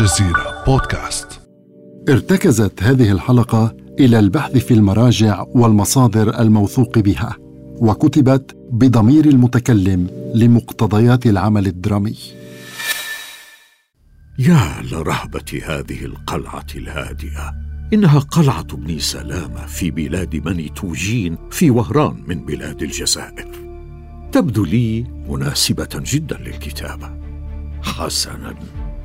الجزيرة 0.00 0.64
بودكاست. 0.66 1.40
ارتكزت 2.08 2.82
هذه 2.82 3.12
الحلقة 3.12 3.76
إلى 4.00 4.18
البحث 4.18 4.56
في 4.56 4.74
المراجع 4.74 5.44
والمصادر 5.54 6.40
الموثوق 6.40 6.98
بها 6.98 7.36
وكتبت 7.80 8.56
بضمير 8.72 9.24
المتكلم 9.24 10.10
لمقتضيات 10.34 11.26
العمل 11.26 11.66
الدرامي. 11.66 12.16
يا 14.38 14.82
لرهبة 14.92 15.60
هذه 15.66 16.04
القلعة 16.04 16.66
الهادئة 16.74 17.54
إنها 17.92 18.18
قلعة 18.18 18.66
ابن 18.72 18.98
سلامة 18.98 19.66
في 19.66 19.90
بلاد 19.90 20.36
بني 20.36 20.68
توجين 20.68 21.38
في 21.50 21.70
وهران 21.70 22.24
من 22.26 22.44
بلاد 22.44 22.82
الجزائر. 22.82 23.48
تبدو 24.32 24.64
لي 24.64 25.04
مناسبة 25.28 25.88
جدا 25.94 26.36
للكتابة. 26.36 27.10
حسنا. 27.82 28.54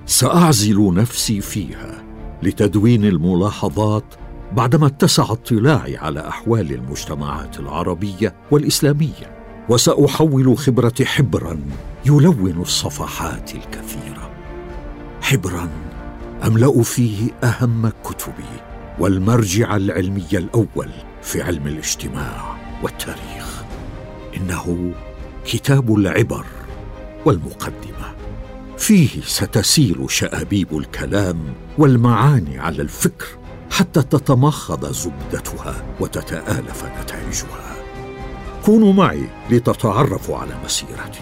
سأعزل 0.05 0.93
نفسي 0.93 1.41
فيها 1.41 2.03
لتدوين 2.43 3.05
الملاحظات 3.05 4.03
بعدما 4.51 4.87
اتسع 4.87 5.23
اطلاعي 5.23 5.97
على 5.97 6.27
أحوال 6.27 6.71
المجتمعات 6.73 7.59
العربية 7.59 8.35
والإسلامية 8.51 9.37
وسأحول 9.69 10.57
خبرتي 10.57 11.05
حبرا 11.05 11.59
يلون 12.05 12.61
الصفحات 12.61 13.55
الكثيرة. 13.55 14.31
حبرا 15.21 15.69
أملأ 16.47 16.83
فيه 16.83 17.31
أهم 17.43 17.91
كتبي 18.03 18.61
والمرجع 18.99 19.75
العلمي 19.75 20.27
الأول 20.33 20.89
في 21.21 21.41
علم 21.41 21.67
الاجتماع 21.67 22.57
والتاريخ. 22.83 23.63
إنه 24.37 24.91
كتاب 25.45 25.95
العبر 25.95 26.45
والمقدمة. 27.25 28.13
فيه 28.77 29.21
ستسيل 29.21 30.05
شأبيب 30.07 30.77
الكلام 30.77 31.37
والمعاني 31.77 32.59
على 32.59 32.81
الفكر 32.81 33.25
حتى 33.71 34.01
تتمخض 34.01 34.91
زبدتها 34.93 35.83
وتتآلف 35.99 36.85
نتائجها. 37.01 37.75
كونوا 38.65 38.93
معي 38.93 39.23
لتتعرفوا 39.49 40.37
على 40.37 40.51
مسيرتي. 40.65 41.19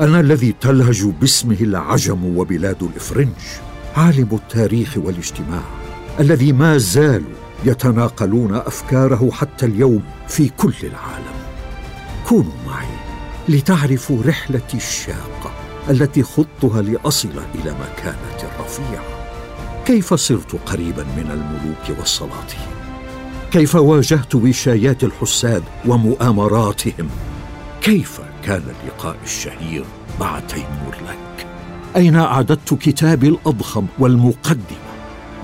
أنا 0.00 0.20
الذي 0.20 0.54
تلهج 0.60 1.04
باسمه 1.04 1.56
العجم 1.60 2.36
وبلاد 2.36 2.82
الإفرنج 2.82 3.36
عالم 3.96 4.28
التاريخ 4.32 4.96
والاجتماع 4.96 5.62
الذي 6.20 6.52
ما 6.52 6.78
زالوا 6.78 7.38
يتناقلون 7.64 8.54
أفكاره 8.54 9.30
حتى 9.32 9.66
اليوم 9.66 10.02
في 10.28 10.48
كل 10.48 10.74
العالم. 10.82 11.38
كونوا 12.28 12.52
معي 12.66 12.86
لتعرفوا 13.48 14.22
رحلتي 14.22 14.76
الشاقه 14.76 15.37
التي 15.90 16.22
خضتها 16.22 16.82
لأصل 16.82 17.28
إلى 17.54 17.74
مكانه 17.80 18.50
رفيعه 18.60 19.18
كيف 19.86 20.14
صرت 20.14 20.56
قريبا 20.66 21.02
من 21.02 21.30
الملوك 21.30 21.98
والسلاطين 21.98 22.78
كيف 23.52 23.74
واجهت 23.74 24.34
وشايات 24.34 25.04
الحساد 25.04 25.62
ومؤامراتهم؟ 25.86 27.08
كيف 27.82 28.20
كان 28.44 28.62
اللقاء 28.62 29.16
الشهير 29.24 29.84
مع 30.20 30.40
تيمور 30.40 30.94
لك؟ 31.08 31.46
أين 31.96 32.16
أعددت 32.16 32.74
كتابي 32.74 33.28
الأضخم 33.28 33.86
والمقدمة؟ 33.98 34.88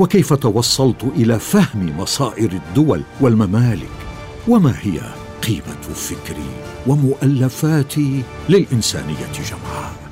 وكيف 0.01 0.33
توصلت 0.33 1.05
إلى 1.17 1.39
فهم 1.39 1.99
مصائر 1.99 2.53
الدول 2.53 3.03
والممالك؟ 3.21 3.89
وما 4.49 4.75
هي 4.83 5.01
قيمة 5.43 5.95
فكري 5.95 6.51
ومؤلفاتي 6.87 8.23
للإنسانية 8.49 9.33
جمعاء؟ 9.33 10.04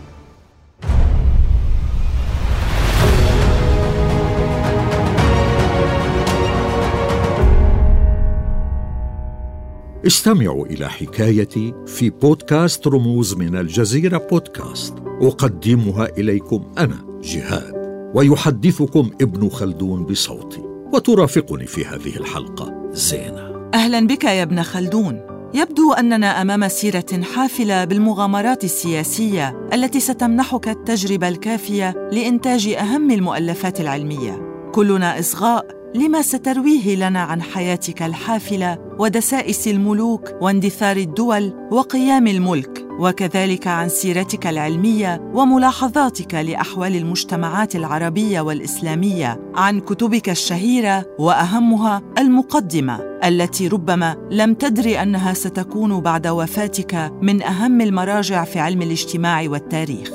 استمعوا 10.06 10.66
إلى 10.66 10.88
حكايتي 10.88 11.74
في 11.86 12.10
بودكاست 12.10 12.86
رموز 12.86 13.34
من 13.34 13.56
الجزيرة 13.56 14.18
بودكاست. 14.30 14.94
أقدمها 15.22 16.08
إليكم 16.18 16.72
أنا 16.78 17.20
جهاد 17.22 17.72
ويحدثكم 18.14 19.10
ابن 19.20 19.48
خلدون 19.48 20.04
بصوتي 20.04 20.60
وترافقني 20.94 21.66
في 21.66 21.84
هذه 21.84 22.16
الحلقة 22.16 22.90
زينة. 22.92 23.70
أهلا 23.74 24.06
بك 24.06 24.24
يا 24.24 24.42
ابن 24.42 24.62
خلدون. 24.62 25.20
يبدو 25.54 25.92
أننا 25.92 26.42
أمام 26.42 26.68
سيرة 26.68 27.22
حافلة 27.34 27.84
بالمغامرات 27.84 28.64
السياسية 28.64 29.68
التي 29.72 30.00
ستمنحك 30.00 30.68
التجربة 30.68 31.28
الكافية 31.28 32.08
لإنتاج 32.12 32.68
أهم 32.68 33.10
المؤلفات 33.10 33.80
العلمية. 33.80 34.52
كلنا 34.74 35.18
إصغاء 35.18 35.81
لما 35.94 36.22
سترويه 36.22 36.96
لنا 36.96 37.20
عن 37.20 37.42
حياتك 37.42 38.02
الحافلة 38.02 38.78
ودسائس 38.98 39.68
الملوك 39.68 40.28
واندثار 40.40 40.96
الدول 40.96 41.68
وقيام 41.70 42.26
الملك 42.26 42.86
وكذلك 42.98 43.66
عن 43.66 43.88
سيرتك 43.88 44.46
العلمية 44.46 45.30
وملاحظاتك 45.34 46.34
لأحوال 46.34 46.96
المجتمعات 46.96 47.76
العربية 47.76 48.40
والإسلامية 48.40 49.40
عن 49.54 49.80
كتبك 49.80 50.30
الشهيرة 50.30 51.06
وأهمها 51.18 52.02
المقدمة 52.18 53.00
التي 53.24 53.68
ربما 53.68 54.16
لم 54.30 54.54
تدري 54.54 55.02
أنها 55.02 55.32
ستكون 55.32 56.00
بعد 56.00 56.26
وفاتك 56.26 57.12
من 57.22 57.42
أهم 57.42 57.80
المراجع 57.80 58.44
في 58.44 58.58
علم 58.58 58.82
الاجتماع 58.82 59.44
والتاريخ. 59.48 60.10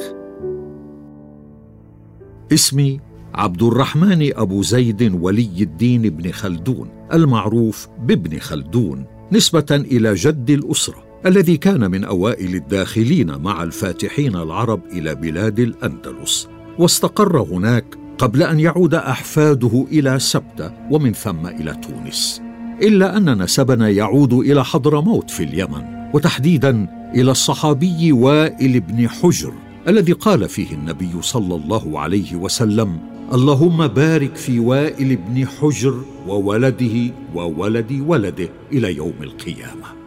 اسمي 2.54 3.07
عبد 3.38 3.64
الرحمن 3.64 4.32
أبو 4.36 4.64
زيد 4.64 5.14
ولي 5.22 5.50
الدين 5.62 6.02
بن 6.02 6.32
خلدون 6.32 6.90
المعروف 7.14 7.88
بابن 8.04 8.40
خلدون 8.40 9.06
نسبة 9.32 9.66
إلى 9.72 10.14
جد 10.14 10.50
الأسرة 10.50 11.04
الذي 11.26 11.58
كان 11.58 11.92
من 11.92 12.04
أوائل 12.04 12.56
الداخلين 12.56 13.38
مع 13.38 13.64
الفاتحين 13.64 14.36
العرب 14.36 14.82
إلى 14.92 15.16
بلاد 15.16 15.60
الأندلس. 15.60 16.48
واستقر 16.80 17.42
هناك 17.42 17.86
قبل 18.18 18.44
أن 18.44 18.60
يعود 18.60 18.94
أحفاده 18.94 19.86
إلى 19.92 20.20
سبتة 20.20 20.72
ومن 20.92 21.14
ثم 21.14 21.48
إلى 21.48 21.82
تونس. 21.88 22.42
إلا 22.82 23.18
أن 23.18 23.44
نسبنا 23.44 23.90
يعود 23.90 24.34
إلى 24.34 24.66
حضرموت 24.66 25.30
في 25.30 25.44
اليمن 25.44 25.84
وتحديدا 26.14 26.88
إلى 27.16 27.32
الصحابي 27.32 28.12
وائل 28.12 28.80
بن 28.80 29.10
حجر 29.10 29.54
الذي 29.88 30.12
قال 30.12 30.50
فيه 30.50 30.72
النبي 30.72 31.22
صلى 31.22 31.56
الله 31.56 32.00
عليه 32.00 32.36
وسلم 32.36 33.17
اللهم 33.34 33.88
بارك 33.88 34.36
في 34.36 34.60
وائل 34.60 35.16
بن 35.16 35.48
حجر 35.48 36.02
وولده 36.28 37.14
وولد 37.36 38.04
ولده 38.08 38.50
إلى 38.72 38.96
يوم 38.96 39.14
القيامة. 39.22 39.98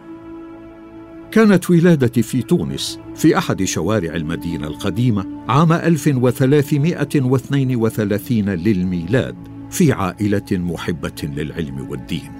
كانت 1.31 1.69
ولادتي 1.69 2.21
في 2.21 2.41
تونس 2.41 2.99
في 3.15 3.37
أحد 3.37 3.63
شوارع 3.63 4.15
المدينة 4.15 4.67
القديمة 4.67 5.25
عام 5.49 5.73
1332 5.73 8.49
للميلاد 8.49 9.35
في 9.69 9.91
عائلة 9.91 10.45
محبة 10.51 11.21
للعلم 11.23 11.89
والدين. 11.89 12.31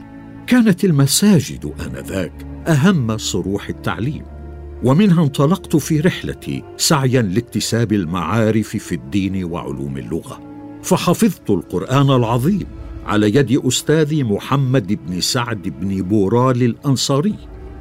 كانت 0.48 0.86
المساجد 0.86 1.74
آنذاك 1.88 2.34
أهم 2.68 3.18
صروح 3.18 3.70
التعليم 3.70 4.24
ومنها 4.84 5.24
انطلقت 5.24 5.76
في 5.76 6.00
رحلتي 6.00 6.64
سعيا 6.78 7.22
لاكتساب 7.22 7.94
المعارف 7.94 8.68
في 8.68 8.96
الدين 8.96 9.44
وعلوم 9.44 9.98
اللغة. 9.98 10.51
فحفظت 10.84 11.50
القرآن 11.50 12.12
العظيم 12.12 12.66
على 13.06 13.36
يد 13.36 13.66
استاذي 13.66 14.24
محمد 14.24 15.00
بن 15.06 15.22
سعد 15.22 15.62
بن 15.62 16.02
بورال 16.02 16.64
الأنصاري 16.64 17.36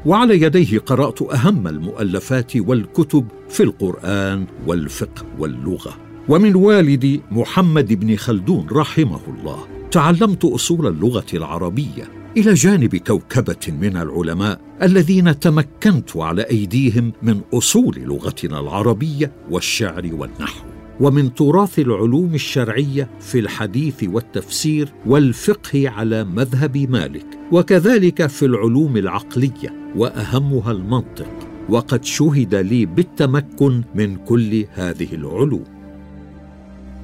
وعلى 0.06 0.42
يديه 0.42 0.78
قرأت 0.78 1.22
أهم 1.22 1.68
المؤلفات 1.68 2.56
والكتب 2.56 3.26
في 3.48 3.62
القرآن 3.62 4.46
والفقه 4.66 5.24
واللغة. 5.38 5.96
ومن 6.28 6.54
والدي 6.54 7.20
محمد 7.30 7.92
بن 7.92 8.16
خلدون 8.16 8.66
رحمه 8.72 9.20
الله 9.28 9.58
تعلمت 9.90 10.44
أصول 10.44 10.86
اللغة 10.86 11.26
العربية 11.34 12.20
إلى 12.36 12.54
جانب 12.54 12.96
كوكبة 12.96 13.72
من 13.80 13.96
العلماء 13.96 14.60
الذين 14.82 15.38
تمكنت 15.38 16.16
على 16.16 16.42
أيديهم 16.42 17.12
من 17.22 17.40
أصول 17.54 17.94
لغتنا 17.98 18.60
العربية 18.60 19.32
والشعر 19.50 20.10
والنحو. 20.12 20.79
ومن 21.00 21.34
تراث 21.34 21.78
العلوم 21.78 22.34
الشرعية 22.34 23.10
في 23.20 23.38
الحديث 23.38 24.04
والتفسير 24.04 24.92
والفقه 25.06 25.88
على 25.88 26.24
مذهب 26.24 26.76
مالك 26.76 27.26
وكذلك 27.52 28.26
في 28.26 28.46
العلوم 28.46 28.96
العقلية 28.96 29.92
وأهمها 29.96 30.72
المنطق 30.72 31.32
وقد 31.68 32.04
شهد 32.04 32.54
لي 32.54 32.86
بالتمكن 32.86 33.82
من 33.94 34.16
كل 34.16 34.64
هذه 34.74 35.14
العلوم. 35.14 35.64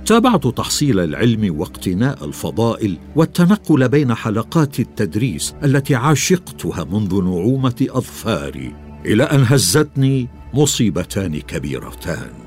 تابعت 0.06 0.46
تحصيل 0.46 1.00
العلم 1.00 1.58
واقتناء 1.58 2.24
الفضائل 2.24 2.96
والتنقل 3.16 3.88
بين 3.88 4.14
حلقات 4.14 4.80
التدريس 4.80 5.54
التي 5.64 5.94
عاشقتها 5.94 6.84
منذ 6.84 7.24
نعومة 7.24 7.86
أظفاري 7.90 8.74
إلى 9.06 9.22
أن 9.22 9.44
هزتني 9.46 10.28
مصيبتان 10.54 11.40
كبيرتان. 11.40 12.45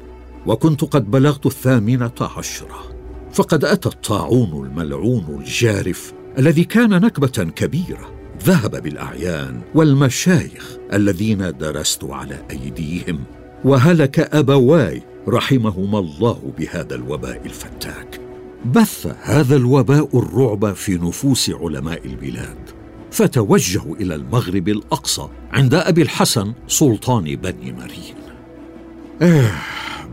وكنت 0.49 0.83
قد 0.83 1.11
بلغت 1.11 1.45
الثامنة 1.45 2.11
عشرة. 2.37 2.95
فقد 3.33 3.65
أتى 3.65 3.89
الطاعون 3.89 4.65
الملعون 4.65 5.25
الجارف 5.39 6.13
الذي 6.37 6.63
كان 6.63 6.89
نكبة 6.89 7.51
كبيرة. 7.55 8.11
ذهب 8.43 8.83
بالأعيان 8.83 9.61
والمشايخ 9.75 10.77
الذين 10.93 11.57
درست 11.57 12.03
على 12.03 12.37
أيديهم. 12.51 13.23
وهلك 13.63 14.19
أبواي 14.19 15.01
رحمهما 15.27 15.99
الله 15.99 16.53
بهذا 16.57 16.95
الوباء 16.95 17.41
الفتاك. 17.45 18.21
بث 18.65 19.15
هذا 19.21 19.55
الوباء 19.55 20.19
الرعب 20.19 20.73
في 20.73 20.95
نفوس 20.95 21.49
علماء 21.49 22.05
البلاد. 22.05 22.57
فتوجهوا 23.11 23.95
إلى 23.95 24.15
المغرب 24.15 24.69
الأقصى 24.69 25.27
عند 25.51 25.73
أبي 25.73 26.01
الحسن 26.01 26.53
سلطان 26.67 27.35
بني 27.35 27.71
مرين. 27.71 28.15
آه 29.21 29.51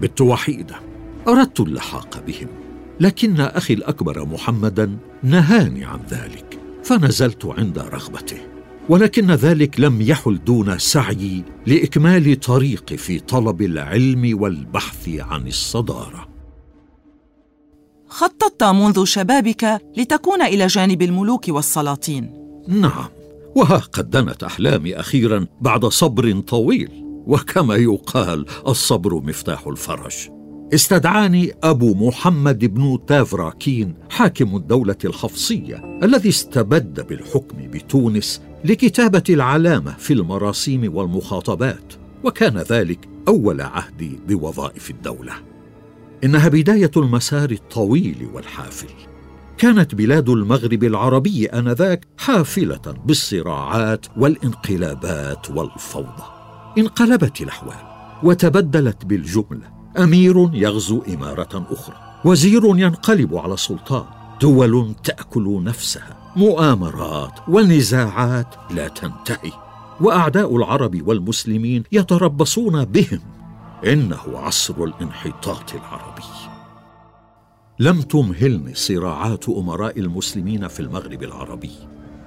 بت 0.00 0.20
وحيده 0.20 0.76
أردت 1.28 1.60
اللحاق 1.60 2.24
بهم 2.26 2.48
لكن 3.00 3.40
أخي 3.40 3.74
الأكبر 3.74 4.24
محمدا 4.24 4.96
نهاني 5.22 5.84
عن 5.84 6.00
ذلك 6.10 6.58
فنزلت 6.84 7.46
عند 7.46 7.78
رغبته 7.78 8.56
ولكن 8.88 9.30
ذلك 9.30 9.80
لم 9.80 10.02
يحل 10.02 10.44
دون 10.44 10.78
سعيي 10.78 11.44
لإكمال 11.66 12.40
طريقي 12.40 12.96
في 12.96 13.18
طلب 13.18 13.62
العلم 13.62 14.42
والبحث 14.42 15.08
عن 15.08 15.46
الصدارة. 15.46 16.28
خططت 18.08 18.64
منذ 18.64 19.04
شبابك 19.04 19.80
لتكون 19.96 20.42
إلى 20.42 20.66
جانب 20.66 21.02
الملوك 21.02 21.44
والسلاطين. 21.48 22.32
نعم 22.68 23.08
وها 23.56 23.76
قد 23.76 24.10
دنت 24.10 24.42
أحلامي 24.42 25.00
أخيرا 25.00 25.46
بعد 25.60 25.84
صبر 25.84 26.40
طويل. 26.40 27.05
وكما 27.26 27.74
يقال 27.74 28.46
الصبر 28.68 29.14
مفتاح 29.14 29.66
الفرج. 29.66 30.14
استدعاني 30.74 31.52
أبو 31.62 31.94
محمد 31.94 32.64
بن 32.64 32.98
تافراكين 33.06 33.94
حاكم 34.10 34.56
الدولة 34.56 34.96
الحفصية 35.04 35.98
الذي 36.02 36.28
استبد 36.28 37.06
بالحكم 37.06 37.56
بتونس 37.70 38.42
لكتابة 38.64 39.22
العلامة 39.30 39.94
في 39.98 40.12
المراسيم 40.12 40.96
والمخاطبات 40.96 41.92
وكان 42.24 42.58
ذلك 42.58 43.08
أول 43.28 43.60
عهدي 43.60 44.18
بوظائف 44.28 44.90
الدولة. 44.90 45.32
إنها 46.24 46.48
بداية 46.48 46.90
المسار 46.96 47.50
الطويل 47.50 48.28
والحافل. 48.34 48.88
كانت 49.58 49.94
بلاد 49.94 50.28
المغرب 50.28 50.84
العربي 50.84 51.46
آنذاك 51.46 52.06
حافلة 52.18 52.94
بالصراعات 53.06 54.06
والانقلابات 54.16 55.50
والفوضى. 55.50 56.35
انقلبت 56.78 57.40
الأحوال 57.40 57.76
وتبدلت 58.22 59.04
بالجملة. 59.04 59.76
أمير 59.98 60.50
يغزو 60.52 61.02
إمارة 61.08 61.66
أخرى 61.70 61.96
وزير 62.24 62.62
ينقلب 62.64 63.36
على 63.36 63.56
سلطان. 63.56 64.04
دول 64.40 64.94
تأكل 65.04 65.64
نفسها 65.64 66.32
مؤامرات 66.36 67.32
ونزاعات 67.48 68.54
لا 68.70 68.88
تنتهي. 68.88 69.52
وأعداء 70.00 70.56
العرب 70.56 71.08
والمسلمين 71.08 71.82
يتربصون 71.92 72.84
بهم. 72.84 73.20
إنه 73.84 74.22
عصر 74.26 74.84
الانحطاط 74.84 75.74
العربي. 75.74 76.22
لم 77.78 78.02
تمهلني 78.02 78.74
صراعات 78.74 79.48
أمراء 79.48 80.00
المسلمين 80.00 80.68
في 80.68 80.80
المغرب 80.80 81.22
العربي. 81.22 81.70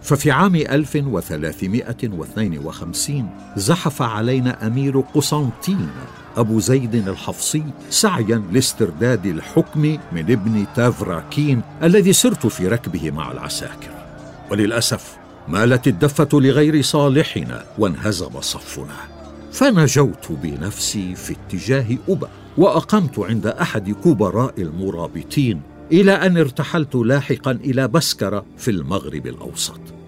ففي 0.10 0.32
عام 0.32 0.56
1352 0.56 3.30
زحف 3.56 4.02
علينا 4.02 4.68
أمير 4.68 5.00
قسنطين 5.00 5.90
أبو 6.38 6.60
زيد 6.60 6.96
الحفصي 6.96 7.64
سعيا 7.90 8.44
لاسترداد 8.52 9.26
الحكم 9.26 9.98
من 10.12 10.32
ابن 10.32 10.66
تافراكين 10.76 11.62
الذي 11.84 12.14
سرت 12.14 12.48
في 12.48 12.68
ركبه 12.68 13.12
مع 13.12 13.32
العساكر. 13.32 13.92
وللأسف 14.52 15.18
مالت 15.48 15.88
الدفة 15.88 16.30
لغير 16.34 16.82
صالحنا 16.82 17.66
وانهزم 17.78 18.42
صفنا. 18.42 18.98
فنجوت 19.52 20.32
بنفسي 20.32 21.16
في 21.16 21.34
اتجاه 21.34 21.98
أبا 22.10 22.30
وأقمت 22.58 23.20
عند 23.20 23.48
أحد 23.48 23.92
كبراء 23.92 24.62
المرابطين 24.62 25.62
إلى 25.92 26.12
أن 26.12 26.38
ارتحلت 26.38 26.96
لاحقا 26.96 27.52
إلى 27.52 27.88
بسكرة 27.88 28.46
في 28.58 28.72
المغرب 28.72 29.28
الأوسط. 29.28 29.99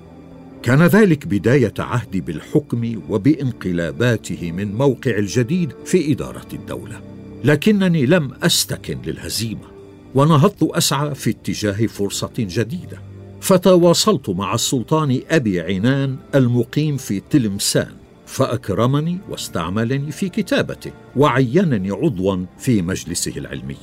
كان 0.64 0.82
ذلك 0.84 1.28
بداية 1.28 1.74
عهدي 1.80 2.22
بالحكم 2.22 3.02
وبانقلاباته 3.10 4.52
من 4.52 4.76
موقع 4.76 5.18
الجديد 5.18 5.74
في 5.86 6.12
إدارة 6.12 6.48
الدولة. 6.54 7.02
لكنني 7.44 8.06
لم 8.06 8.32
أستكن 8.44 8.98
للهزيمة 9.06 9.68
ونهضت 10.16 10.64
أسعى 10.64 11.16
في 11.16 11.30
اتجاه 11.30 11.86
فرصة 11.86 12.34
جديدة. 12.38 13.02
فتواصلت 13.42 14.30
مع 14.30 14.54
السلطان 14.54 15.22
أبي 15.30 15.62
عنان 15.62 16.16
المقيم 16.36 16.98
في 16.98 17.22
تلمسان 17.30 17.92
فأكرمني 18.26 19.18
واستعملني 19.30 20.12
في 20.12 20.30
كتابته 20.30 20.92
وعينني 21.16 21.92
عضوا 21.92 22.46
في 22.58 22.82
مجلسه 22.82 23.34
العلمي. 23.38 23.78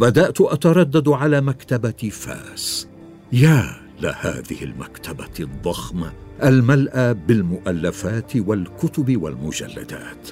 بدأت 0.00 0.40
أتردد 0.40 1.08
على 1.08 1.40
مكتبة 1.40 2.10
فاس. 2.12 2.88
يا 3.32 3.87
لهذه 4.00 4.62
المكتبة 4.62 5.30
الضخمة. 5.40 6.12
الملأى 6.42 7.14
بالمؤلفات 7.14 8.36
والكتب 8.36 9.22
والمجلدات. 9.22 10.28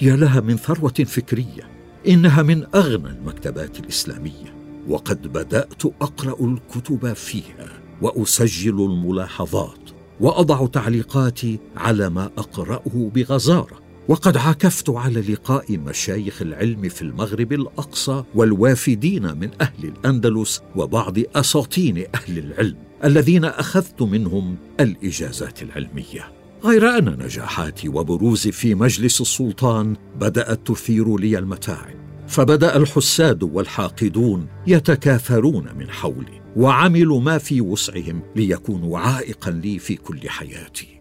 يا 0.00 0.16
لها 0.16 0.40
من 0.40 0.56
ثروة 0.56 0.92
فكرية 0.92 1.68
إنها 2.08 2.42
من 2.42 2.66
أغنى 2.74 3.08
المكتبات 3.08 3.80
الإسلامية. 3.80 4.54
وقد 4.88 5.26
بدأت 5.26 5.84
أقرأ 5.84 6.46
الكتب 6.46 7.12
فيها 7.12 7.68
وأسجل 8.02 8.84
الملاحظات 8.84 9.90
وأضع 10.20 10.66
تعليقاتي 10.66 11.58
على 11.76 12.08
ما 12.10 12.24
أقرأه 12.24 13.10
بغزارة. 13.14 13.88
وقد 14.08 14.36
عكفت 14.36 14.90
على 14.90 15.20
لقاء 15.20 15.78
مشايخ 15.78 16.42
العلم 16.42 16.88
في 16.88 17.02
المغرب 17.02 17.52
الأقصى 17.52 18.24
والوافدين 18.34 19.38
من 19.38 19.50
أهل 19.60 19.84
الأندلس 19.84 20.62
وبعض 20.76 21.18
أساطين 21.34 22.04
أهل 22.14 22.38
العلم. 22.38 22.87
الذين 23.04 23.44
أخذت 23.44 24.02
منهم 24.02 24.56
الإجازات 24.80 25.62
العلمية. 25.62 26.32
غير 26.64 26.98
أن 26.98 27.04
نجاحاتي 27.24 27.88
وبروزي 27.88 28.52
في 28.52 28.74
مجلس 28.74 29.20
السلطان 29.20 29.96
بدأت 30.20 30.66
تثير 30.66 31.16
لي 31.16 31.38
المتاعب 31.38 31.98
فبدأ 32.28 32.76
الحساد 32.76 33.42
والحاقدون 33.42 34.46
يتكاثرون 34.66 35.68
من 35.78 35.90
حولي 35.90 36.40
وعملوا 36.56 37.20
ما 37.20 37.38
في 37.38 37.60
وسعهم 37.60 38.22
ليكونوا 38.36 38.98
عائقا 38.98 39.50
لي 39.50 39.78
في 39.78 39.96
كل 39.96 40.28
حياتي. 40.28 41.00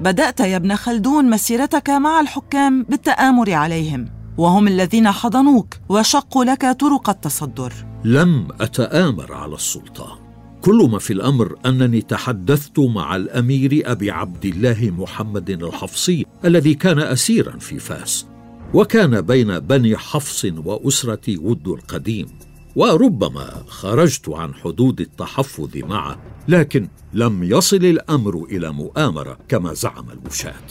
بدأت 0.00 0.40
يا 0.40 0.56
ابن 0.56 0.76
خلدون 0.76 1.30
مسيرتك 1.30 1.90
مع 1.90 2.20
الحكام 2.20 2.82
بالتآمر 2.82 3.52
عليهم 3.52 4.08
وهم 4.38 4.68
الذين 4.68 5.10
حضنوك 5.10 5.74
وشقوا 5.88 6.44
لك 6.44 6.76
طرق 6.80 7.10
التصدر. 7.10 7.87
لم 8.04 8.48
أتآمر 8.60 9.32
على 9.32 9.54
السلطان. 9.54 10.28
كل 10.60 10.88
ما 10.92 10.98
في 10.98 11.12
الأمر 11.12 11.56
أنني 11.66 12.00
تحدثت 12.00 12.78
مع 12.78 13.16
الأمير 13.16 13.82
أبي 13.84 14.10
عبد 14.10 14.44
الله 14.44 14.92
محمد 14.98 15.50
الحفصي 15.50 16.26
الذي 16.44 16.74
كان 16.74 16.98
اسيرا 16.98 17.58
في 17.58 17.78
فاس 17.78 18.26
وكان 18.74 19.20
بين 19.20 19.58
بني 19.58 19.96
حفص 19.96 20.44
واسرتي 20.64 21.38
ود 21.38 21.68
القديم 21.68 22.26
وربما 22.76 23.64
خرجت 23.66 24.28
عن 24.28 24.54
حدود 24.54 25.00
التحفظ 25.00 25.76
معه 25.76 26.18
لكن 26.48 26.88
لم 27.14 27.44
يصل 27.44 27.76
الأمر 27.76 28.44
إلى 28.50 28.72
مؤامرة 28.72 29.38
كما 29.48 29.74
زعم 29.74 30.10
الوشاه 30.10 30.66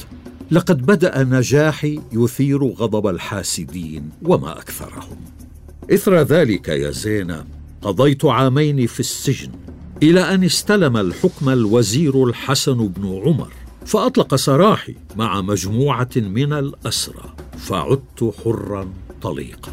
لقد 0.52 0.86
بدأ 0.86 1.24
نجاحي 1.24 2.00
يثير 2.12 2.64
غضب 2.64 3.08
الحاسدين 3.08 4.10
وما 4.22 4.60
أكثرهم. 4.60 5.37
إثر 5.94 6.22
ذلك 6.22 6.68
يا 6.68 6.92
زينة. 6.92 7.46
قضيت 7.82 8.26
عامين 8.26 8.88
في 8.88 9.00
السجن 9.00 9.52
إلى 10.04 10.34
أن 10.34 10.44
استلم 10.44 10.98
الحكم 10.98 11.50
الوزير 11.50 12.24
الحسن 12.24 12.88
بن 12.88 13.22
عمر 13.26 13.54
فأطلق 13.86 14.36
سراحي 14.36 14.96
مع 15.16 15.42
مجموعة 15.42 16.10
من 16.16 16.54
الأسرى 16.54 17.34
فعدت 17.58 18.34
حرا 18.44 18.94
طليقا. 19.22 19.72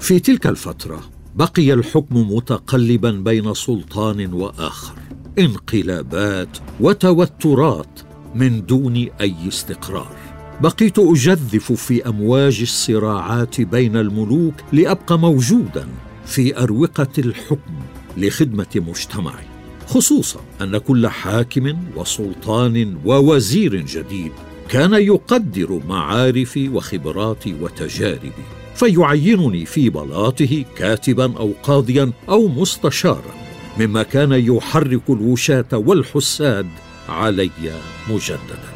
في 0.00 0.18
تلك 0.18 0.46
الفترة 0.46 1.00
بقي 1.34 1.72
الحكم 1.72 2.16
متقلبا 2.16 3.10
بين 3.10 3.54
سلطان 3.54 4.32
وآخر 4.32 4.98
انقلابات 5.38 6.58
وتوترات 6.80 8.00
من 8.34 8.66
دون 8.66 8.96
أي 9.20 9.48
استقرار. 9.48 10.15
بقيت 10.60 10.98
أجذف 10.98 11.72
في 11.72 12.08
أمواج 12.08 12.60
الصراعات 12.60 13.60
بين 13.60 13.96
الملوك 13.96 14.54
لأبقى 14.72 15.18
موجودا 15.18 15.88
في 16.26 16.58
أروقة 16.58 17.08
الحكم 17.18 17.74
لخدمة 18.16 18.66
مجتمعي 18.76 19.44
خصوصا 19.86 20.40
أن 20.60 20.78
كل 20.78 21.08
حاكم 21.08 21.76
وسلطان 21.96 22.98
ووزير 23.04 23.76
جديد 23.76 24.32
كان 24.68 24.92
يقدر 24.92 25.80
معارفي 25.88 26.68
وخبراتي 26.68 27.54
وتجاربي 27.60 28.32
فيعينني 28.74 29.66
في 29.66 29.90
بلاطه 29.90 30.64
كاتبا 30.76 31.36
أو 31.38 31.52
قاضيا 31.62 32.12
أو 32.28 32.48
مستشارا 32.48 33.34
مما 33.78 34.02
كان 34.02 34.32
يحرك 34.32 35.10
الوشاة 35.10 35.68
والحساد 35.72 36.66
علي 37.08 37.50
مجددا. 38.10 38.75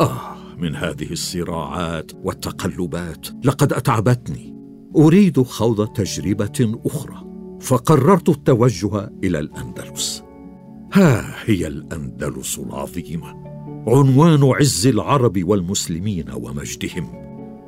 آه 0.00 0.36
من 0.58 0.76
هذه 0.76 1.12
الصراعات 1.12 2.12
والتقلبات 2.22 3.26
لقد 3.44 3.72
أتعبتني. 3.72 4.54
أريد 4.96 5.42
خوض 5.42 5.86
تجربة 5.88 6.78
أخرى 6.86 7.24
فقررت 7.60 8.28
التوجه 8.28 9.10
إلى 9.24 9.38
الأندلس. 9.38 10.22
ها 10.92 11.34
هي 11.44 11.66
الأندلس 11.66 12.58
العظيمة 12.58 13.44
عنوان 13.86 14.44
عز 14.44 14.86
العرب 14.86 15.44
والمسلمين 15.44 16.24
ومجدهم. 16.34 17.12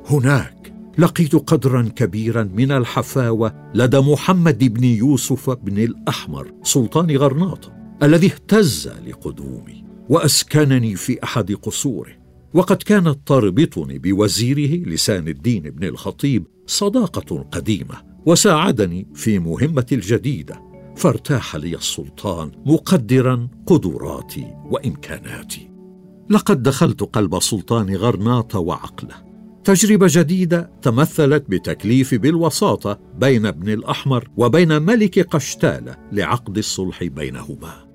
هناك 0.09 0.73
لقيت 0.97 1.35
قدرا 1.35 1.89
كبيرا 1.95 2.43
من 2.43 2.71
الحفاوة 2.71 3.71
لدى 3.73 3.99
محمد 3.99 4.73
بن 4.73 4.83
يوسف 4.83 5.49
بن 5.49 5.77
الأحمر 5.77 6.51
سلطان 6.63 7.17
غرناطة 7.17 7.73
الذي 8.03 8.27
اهتز 8.27 8.91
لقدومي. 9.07 9.86
وأسكنني 10.09 10.95
في 10.95 11.23
أحد 11.23 11.53
قصوره. 11.53 12.11
وقد 12.53 12.77
كانت 12.77 13.17
تربطني 13.25 13.99
بوزيره 13.99 14.89
لسان 14.89 15.27
الدين 15.27 15.63
بن 15.63 15.83
الخطيب 15.83 16.47
صداقة 16.67 17.45
قديمة 17.51 17.95
وساعدني 18.25 19.07
في 19.13 19.39
مهمتي 19.39 19.95
الجديدة 19.95 20.61
فارتاح 20.95 21.55
لي 21.55 21.75
السلطان 21.75 22.51
مقدرا 22.65 23.47
قدراتي 23.65 24.53
وإمكاناتي. 24.71 25.71
لقد 26.29 26.63
دخلت 26.63 27.03
قلب 27.03 27.39
سلطان 27.39 27.95
غرناطه 27.95 28.59
وعقله. 28.59 29.15
تجربة 29.63 30.07
جديدة 30.09 30.71
تمثلت 30.81 31.45
بتكليف 31.49 32.15
بالوساطة 32.15 32.99
بين 33.19 33.45
ابن 33.45 33.69
الأحمر 33.69 34.29
وبين 34.37 34.81
ملك 34.81 35.19
قشتالة 35.19 35.97
لعقد 36.11 36.57
الصلح 36.57 37.03
بينهما. 37.03 37.86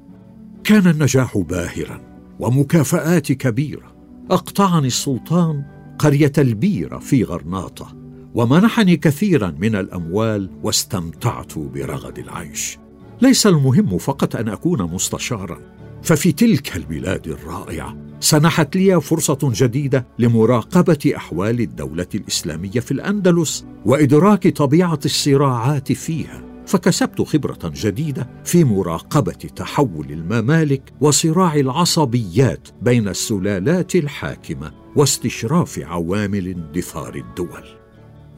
كان 0.64 0.86
النجاح 0.86 1.38
باهرا 1.38 2.00
ومكافآت 2.40 3.32
كبيرة. 3.32 3.92
أقطعني 4.30 4.86
السلطان 4.86 5.64
قرية 5.98 6.32
البيره 6.38 6.98
في 6.98 7.24
غرناطة 7.24 7.96
ومنحني 8.34 8.96
كثيرا 8.96 9.54
من 9.58 9.76
الأموال 9.76 10.50
واستمتعت 10.62 11.58
برغد 11.58 12.18
العيش. 12.18 12.78
ليس 13.22 13.46
المهم 13.46 13.98
فقط 13.98 14.36
أن 14.36 14.48
أكون 14.48 14.82
مستشارا 14.82 15.58
ففي 16.02 16.32
تلك 16.32 16.76
البلاد 16.76 17.28
الرائعة 17.28 17.96
سنحت 18.20 18.76
لي 18.76 19.00
فرصة 19.00 19.38
جديدة 19.42 20.06
لمراقبة 20.18 21.12
أحوال 21.16 21.60
الدولة 21.60 22.06
الإسلامية 22.14 22.80
في 22.80 22.90
الأندلس 22.92 23.66
وإدراك 23.86 24.48
طبيعة 24.48 25.00
الصراعات 25.04 25.92
فيها. 25.92 26.51
فكسبت 26.66 27.22
خبرة 27.22 27.58
جديدة 27.64 28.28
في 28.44 28.64
مراقبة 28.64 29.32
تحول 29.32 30.06
الممالك 30.10 30.92
وصراع 31.00 31.54
العصبيات 31.54 32.68
بين 32.82 33.08
السلالات 33.08 33.96
الحاكمة 33.96 34.72
واستشراف 34.96 35.78
عوامل 35.78 36.46
اندثار 36.46 37.14
الدول. 37.14 37.64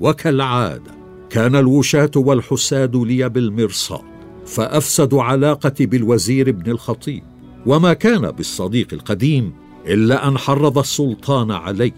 وكالعادة 0.01 0.91
كان 1.31 1.57
الوشاة 1.57 2.11
والحساد 2.17 2.97
لي 2.97 3.29
بالمرصاد 3.29 4.05
فافسدوا 4.47 5.23
علاقتي 5.23 5.87
بالوزير 5.87 6.49
ابن 6.49 6.71
الخطيب. 6.71 7.23
وما 7.67 7.93
كان 7.93 8.31
بالصديق 8.31 8.89
القديم 8.93 9.53
إلا 9.87 10.29
أن 10.29 10.39
حرض 10.39 10.79
السلطان 10.79 11.51
علي 11.51 11.93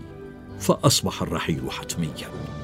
فأصبح 0.59 1.23
الرحيل 1.23 1.71
حتميا. 1.71 2.56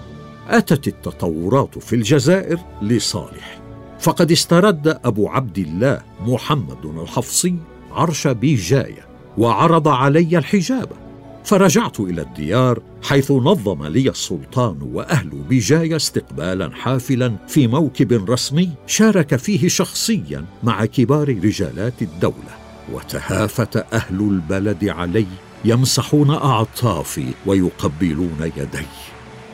أتت 0.52 0.88
التطورات 0.88 1.78
في 1.78 1.96
الجزائر 1.96 2.58
لصالح. 2.82 3.62
فقد 4.00 4.32
استرد 4.32 5.00
أبو 5.04 5.28
عبد 5.28 5.58
الله 5.58 6.02
محمد 6.26 6.84
الحفصي 6.84 7.54
عرش 7.92 8.26
بيجاية 8.26 9.06
وعرض 9.38 9.88
علي 9.88 10.38
الحجابه 10.38 10.96
فرجعت 11.44 12.00
إلى 12.00 12.22
الديار 12.22 12.82
حيث 13.02 13.30
نظم 13.30 13.84
لي 13.84 14.08
السلطان 14.08 14.78
وأهل 14.92 15.28
بجايه 15.28 15.96
استقبالا 15.96 16.70
حافلا 16.70 17.36
في 17.48 17.66
موكب 17.66 18.30
رسمي 18.30 18.70
شارك 18.86 19.36
فيه 19.36 19.68
شخصيا 19.68 20.44
مع 20.62 20.84
كبار 20.84 21.28
رجالات 21.28 22.02
الدولة. 22.02 22.62
وتهافت 22.92 23.76
أهل 23.76 24.20
البلد 24.20 24.84
علي 24.88 25.26
يمسحون 25.64 26.30
أعطافي 26.30 27.26
ويقبلون 27.46 28.50
يدي. 28.56 28.86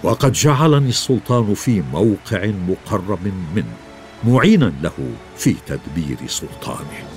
وقد 0.04 0.32
جعلني 0.32 0.88
السلطان 0.88 1.54
في 1.54 1.82
موقع 1.92 2.46
مقرب 2.68 3.18
منه 3.54 3.76
معينا 4.26 4.72
له 4.82 4.92
في 5.36 5.54
تدبير 5.66 6.16
سلطانه. 6.26 7.08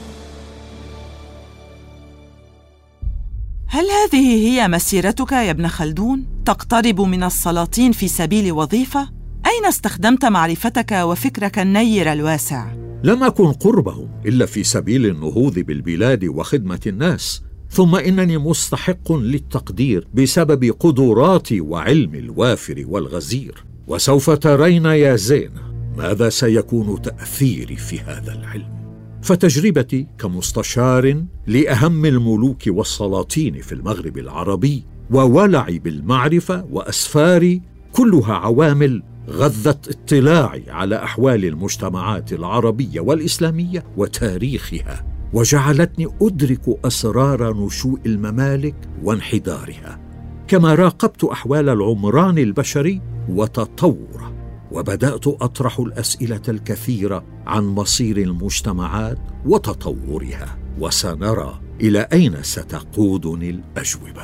هل 3.67 3.85
هذه 3.85 4.47
هي 4.47 4.67
مسيرتك 4.67 5.31
يا 5.31 5.51
ابن 5.51 5.67
خلدون؟ 5.67 6.25
تقترب 6.45 7.01
من 7.01 7.23
السلاطين 7.23 7.91
في 7.91 8.07
سبيل 8.07 8.51
وظيفة؟ 8.51 9.09
أين 9.45 9.65
استخدمت 9.65 10.25
معرفتك 10.25 10.91
وفكرك 10.91 11.59
النير 11.59 12.13
الواسع؟ 12.13 12.67
لم 13.03 13.23
أكن 13.23 13.51
قربهم 13.51 14.09
إلا 14.25 14.45
في 14.45 14.63
سبيل 14.63 15.05
النهوض 15.05 15.59
بالبلاد 15.59 16.25
وخدمة 16.25 16.79
الناس. 16.87 17.43
ثم 17.71 17.95
إنني 17.95 18.37
مستحق 18.37 19.11
للتقدير 19.11 20.07
بسبب 20.13 20.75
قدراتي 20.79 21.61
وعلمي 21.61 22.19
الوافر 22.19 22.83
والغزير. 22.87 23.63
وسوف 23.87 24.29
ترين 24.29 24.85
يا 24.85 25.15
زينة 25.15 25.61
ماذا 25.97 26.29
سيكون 26.29 27.01
تأثيري 27.01 27.75
في 27.75 27.99
هذا 27.99 28.33
العلم. 28.33 28.81
فتجربتي 29.21 30.07
كمستشار 30.19 31.23
لأهم 31.47 32.05
الملوك 32.05 32.61
والسلاطين 32.67 33.61
في 33.61 33.71
المغرب 33.71 34.17
العربي 34.17 34.85
وولعي 35.11 35.79
بالمعرفة 35.79 36.65
وأسفاري 36.71 37.61
كلها 37.91 38.33
عوامل 38.33 39.03
غذت 39.29 39.87
اطلاعي 39.87 40.63
على 40.67 41.03
أحوال 41.03 41.45
المجتمعات 41.45 42.33
العربية 42.33 42.99
والإسلامية 42.99 43.83
وتاريخها. 43.97 45.20
وجعلتني 45.33 46.07
أدرك 46.21 46.85
أسرار 46.85 47.53
نشوء 47.65 47.99
الممالك 48.05 48.75
وانحدارها 49.03 49.99
كما 50.47 50.75
راقبت 50.75 51.23
أحوال 51.23 51.69
العمران 51.69 52.37
البشري 52.37 53.01
وتطوره 53.29 54.33
وبدأت 54.71 55.27
أطرح 55.27 55.79
الأسئلة 55.79 56.41
الكثيرة 56.49 57.23
عن 57.47 57.63
مصير 57.63 58.17
المجتمعات 58.17 59.17
وتطورها 59.45 60.57
وسنرى 60.79 61.61
إلى 61.81 62.07
أين 62.13 62.43
ستقودني 62.43 63.49
الأجوبة. 63.49 64.23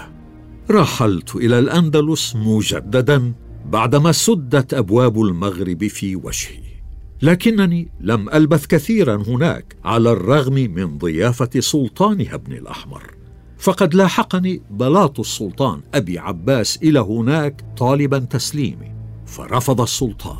رحلت 0.71 1.35
إلى 1.35 1.59
الأندلس 1.59 2.35
مجددا 2.35 3.33
بعدما 3.65 4.11
سدت 4.11 4.73
أبواب 4.73 5.21
المغرب 5.21 5.87
في 5.87 6.15
وجهي. 6.15 6.66
لكنني 7.21 7.87
لم 7.99 8.29
ألبث 8.29 8.67
كثيرا 8.67 9.15
هناك 9.15 9.75
على 9.83 10.11
الرغم 10.11 10.53
من 10.53 10.97
ضيافة 10.97 11.49
سلطانها 11.59 12.35
ابن 12.35 12.53
الأحمر. 12.53 13.03
فقد 13.57 13.93
لاحقني 13.93 14.61
بلاط 14.71 15.19
السلطان 15.19 15.81
أبي 15.93 16.19
عباس 16.19 16.79
إلى 16.83 16.99
هناك 16.99 17.61
طالبا 17.77 18.19
تسليمي 18.19 18.91
فرفض 19.25 19.81
السلطان 19.81 20.37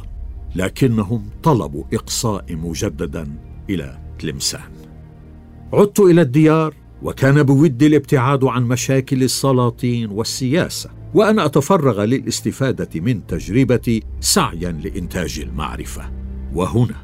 لكنهم 0.55 1.29
طلبوا 1.43 1.83
اقصائي 1.93 2.55
مجددا 2.55 3.37
إلى 3.69 3.99
تلمسان. 4.19 4.71
عدت 5.73 5.99
إلى 5.99 6.21
الديار 6.21 6.73
وكان 7.01 7.43
بودي 7.43 7.87
الابتعاد 7.87 8.43
عن 8.43 8.63
مشاكل 8.63 9.23
السلاطين 9.23 10.09
والسياسة 10.09 10.89
وأن 11.13 11.39
أتفرغ 11.39 12.03
للاستفادة 12.03 12.99
من 12.99 13.27
تجربتي 13.27 14.03
سعيا 14.19 14.71
لإنتاج 14.71 15.39
المعرفة. 15.39 16.26
وهنا 16.57 16.95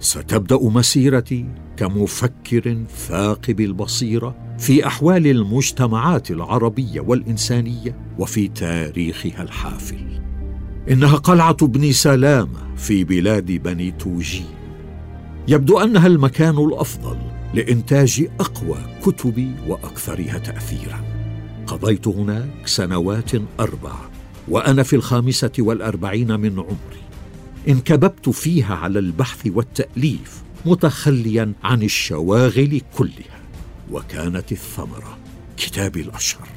ستبدأ 0.00 0.58
مسيرتي 0.62 1.46
كمفكر 1.76 2.84
ثاقب 3.08 3.60
البصيرة 3.60 4.36
في 4.58 4.86
أحوال 4.86 5.26
المجتمعات 5.26 6.30
العربية 6.30 7.00
والإنسانية 7.00 7.96
وفي 8.18 8.48
تاريخها 8.48 9.42
الحافل. 9.42 10.20
إنها 10.90 11.16
قلعة 11.16 11.56
ابن 11.62 11.92
سلامة 11.92 12.76
في 12.76 13.04
بلاد 13.04 13.46
بني 13.46 13.90
توجين 13.90 14.54
يبدو 15.48 15.78
أنها 15.78 16.06
المكان 16.06 16.58
الأفضل 16.58 17.16
لإنتاج 17.54 18.28
أقوى 18.40 18.78
كتبي 19.06 19.50
وأكثرها 19.68 20.38
تاثيرا. 20.38 21.04
قضيت 21.66 22.08
هناك 22.08 22.66
سنوات 22.66 23.30
أربع 23.60 23.94
وأنا 24.48 24.82
في 24.82 24.96
الخامسة 24.96 25.52
والأربعين 25.58 26.40
من 26.40 26.58
عمري. 26.58 27.01
انكببت 27.68 28.28
فيها 28.28 28.74
على 28.74 28.98
البحث 28.98 29.46
والتأليف 29.46 30.42
متخليا 30.66 31.52
عن 31.64 31.82
الشواغل 31.82 32.80
كلها. 32.96 33.42
وكانت 33.90 34.52
الثمرة 34.52 35.18
كتابي 35.56 36.00
الأشهر 36.00 36.48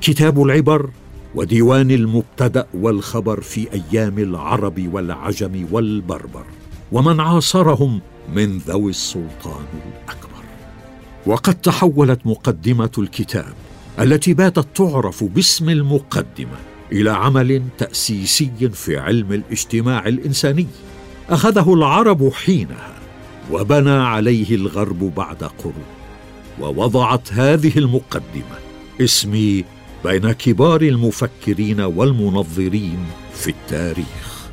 كتاب 0.00 0.42
العبر 0.42 0.90
وديوان 1.34 1.90
المبتدأ 1.90 2.66
والخبر 2.74 3.40
في 3.40 3.68
أيام 3.72 4.18
العرب 4.18 4.94
والعجم 4.94 5.66
والبربر 5.70 6.44
ومن 6.92 7.20
عاصرهم 7.20 8.00
من 8.34 8.58
ذوي 8.58 8.90
السلطان 8.90 9.64
الأكبر. 9.74 10.44
وقد 11.26 11.54
تحولت 11.54 12.26
مقدمة 12.26 12.90
الكتاب 12.98 13.54
التي 13.98 14.34
باتت 14.34 14.66
تعرف 14.74 15.24
باسم 15.24 15.68
المقدمة 15.68 16.69
إلى 16.92 17.10
عمل 17.10 17.62
تأسيسي 17.78 18.70
في 18.72 18.98
علم 18.98 19.32
الاجتماع 19.32 20.06
الإنساني. 20.08 20.66
أخذه 21.28 21.74
العرب 21.74 22.32
حينها 22.32 22.94
وبنى 23.52 23.90
عليه 23.90 24.54
الغرب 24.54 25.14
بعد 25.16 25.44
قرون 25.44 26.00
ووضعت 26.60 27.32
هذه 27.32 27.78
المقدمة 27.78 28.58
اسمي 29.00 29.64
بين 30.04 30.32
كبار 30.32 30.82
المفكرين 30.82 31.80
والمنظرين 31.80 33.06
في 33.34 33.50
التاريخ. 33.50 34.48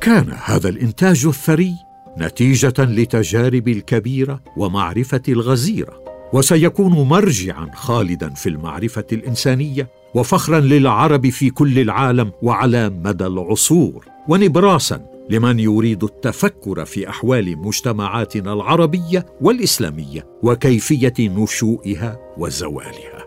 كان 0.00 0.36
هذا 0.44 0.68
الإنتاج 0.68 1.26
الثري 1.26 1.74
نتيجة 2.18 2.74
لتجارب 2.78 3.68
الكبيرة 3.68 4.40
ومعرفة 4.56 5.22
الغزيرة 5.28 6.06
وسيكون 6.32 6.92
مرجعا 6.92 7.70
خالدا 7.74 8.30
في 8.30 8.48
المعرفة 8.48 9.04
الإنسانية 9.12 9.88
وفخرا 10.14 10.60
للعرب 10.60 11.28
في 11.28 11.50
كل 11.50 11.78
العالم 11.78 12.32
وعلى 12.42 12.90
مدى 12.90 13.26
العصور 13.26 14.04
ونبراسا 14.28 15.06
لمن 15.30 15.60
يريد 15.60 16.04
التفكر 16.04 16.84
في 16.84 17.08
أحوال 17.08 17.58
مجتمعاتنا 17.58 18.52
العربية 18.52 19.26
والإسلامية 19.40 20.26
وكيفية 20.42 21.14
نشوئها 21.20 22.18
وزوالها. 22.38 23.26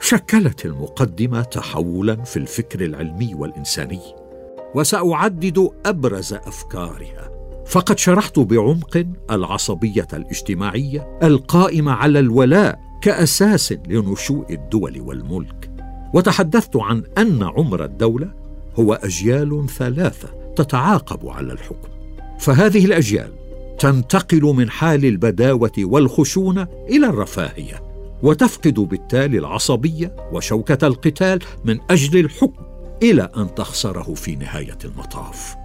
شكلت 0.00 0.66
المقدمة 0.66 1.42
تحولا 1.42 2.24
في 2.24 2.36
الفكر 2.36 2.84
العلمي 2.84 3.34
والإنساني 3.34 4.00
وسأعدد 4.74 5.70
أبرز 5.86 6.32
أفكارها. 6.34 7.37
فقد 7.68 7.98
شرحت 7.98 8.38
بعمق 8.38 9.06
العصبية 9.30 10.06
الاجتماعية 10.12 11.18
القائمة 11.22 11.92
على 11.92 12.18
الولاء 12.18 12.80
كأساس 13.02 13.74
لنشوء 13.88 14.52
الدول 14.52 15.00
والملك. 15.00 15.70
وتحدثت 16.14 16.76
عن 16.76 17.02
أن 17.18 17.42
عمر 17.42 17.84
الدولة 17.84 18.30
هو 18.78 18.94
أجيال 18.94 19.66
ثلاثة 19.68 20.28
تتعاقب 20.56 21.28
على 21.28 21.52
الحكم. 21.52 21.88
فهذه 22.38 22.84
الأجيال 22.84 23.32
تنتقل 23.78 24.42
من 24.42 24.70
حال 24.70 25.04
البداوة 25.04 25.72
والخشونة 25.78 26.68
إلى 26.88 27.06
الرفاهية 27.06 27.82
وتفقد 28.22 28.74
بالتالي 28.74 29.38
العصبية 29.38 30.16
وشوكة 30.32 30.86
القتال 30.86 31.38
من 31.64 31.78
أجل 31.90 32.20
الحكم 32.20 32.62
إلى 33.02 33.30
أن 33.36 33.54
تخسره 33.54 34.14
في 34.14 34.36
نهاية 34.36 34.78
المطاف. 34.84 35.56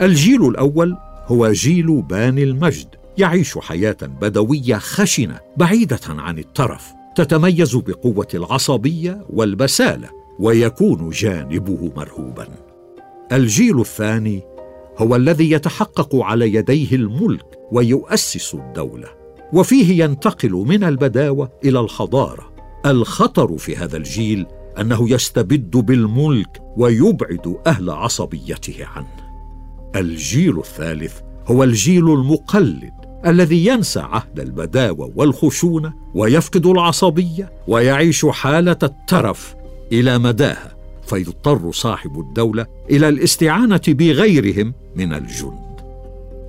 الجيل 0.00 0.46
الأول 0.48 0.96
هو 1.30 1.52
جيل 1.52 2.02
باني 2.02 2.42
المجد 2.42 2.88
يعيش 3.18 3.58
حياة 3.58 3.96
بدوية 4.02 4.76
خشنة 4.76 5.40
بعيدة 5.56 6.00
عن 6.08 6.38
الترف 6.38 6.92
تتميز 7.16 7.76
بقوة 7.76 8.28
العصبية 8.34 9.26
والبسالة 9.30 10.08
ويكون 10.38 11.10
جانبه 11.10 11.92
مرهوبا. 11.96 12.48
الجيل 13.32 13.80
الثاني 13.80 14.42
هو 14.98 15.16
الذي 15.16 15.50
يتحقق 15.50 16.16
على 16.16 16.54
يديه 16.54 16.94
الملك 16.96 17.58
ويؤسس 17.72 18.54
الدولة 18.54 19.08
وفيه 19.52 20.04
ينتقل 20.04 20.52
من 20.52 20.84
البداوة 20.84 21.52
إلى 21.64 21.80
الحضارة. 21.80 22.52
الخطر 22.86 23.58
في 23.58 23.76
هذا 23.76 23.96
الجيل 23.96 24.46
أنه 24.80 25.10
يستبد 25.10 25.76
بالملك 25.76 26.62
ويبعد 26.76 27.56
أهل 27.66 27.90
عصبيته 27.90 28.86
عنه. 28.86 29.30
الجيل 29.96 30.58
الثالث 30.58 31.20
هو 31.50 31.64
الجيل 31.64 32.12
المقلد 32.12 32.92
الذي 33.26 33.66
ينسى 33.66 34.00
عهد 34.00 34.40
البداوة 34.40 35.12
والخشونة 35.16 35.92
ويفقد 36.14 36.66
العصبية 36.66 37.52
ويعيش 37.68 38.26
حالة 38.26 38.76
الترف 38.82 39.54
إلى 39.92 40.18
مداها 40.18 40.76
فيضطر 41.06 41.72
صاحب 41.72 42.20
الدولة 42.20 42.66
إلى 42.90 43.08
الاستعانة 43.08 43.80
بغيرهم 43.88 44.74
من 44.96 45.12
الجند. 45.12 45.70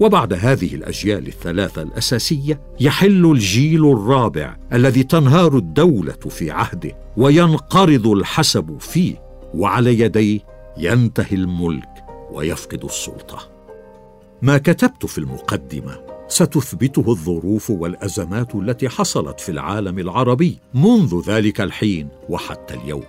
وبعد 0.01 0.33
هذه 0.33 0.75
الأجيال 0.75 1.27
الثلاثة 1.27 1.81
الأساسية 1.81 2.61
يحل 2.79 3.31
الجيل 3.31 3.91
الرابع 3.91 4.57
الذي 4.73 5.03
تنهار 5.03 5.57
الدولة 5.57 6.19
في 6.29 6.51
عهده 6.51 6.97
وينقرض 7.17 8.07
الحسب 8.07 8.77
فيه 8.79 9.15
وعلى 9.53 9.99
يديه 9.99 10.39
ينتهي 10.77 11.35
الملك 11.35 11.89
ويفقد 12.31 12.83
السلطة. 12.83 13.50
ما 14.41 14.57
كتبت 14.57 15.05
في 15.05 15.17
المقدمة. 15.17 15.99
ستثبته 16.27 17.11
الظروف 17.11 17.69
والأزمات 17.69 18.55
التي 18.55 18.89
حصلت 18.89 19.39
في 19.39 19.49
العالم 19.49 19.99
العربي 19.99 20.59
منذ 20.73 21.21
ذلك 21.27 21.61
الحين 21.61 22.07
وحتى 22.29 22.73
اليوم. 22.73 23.03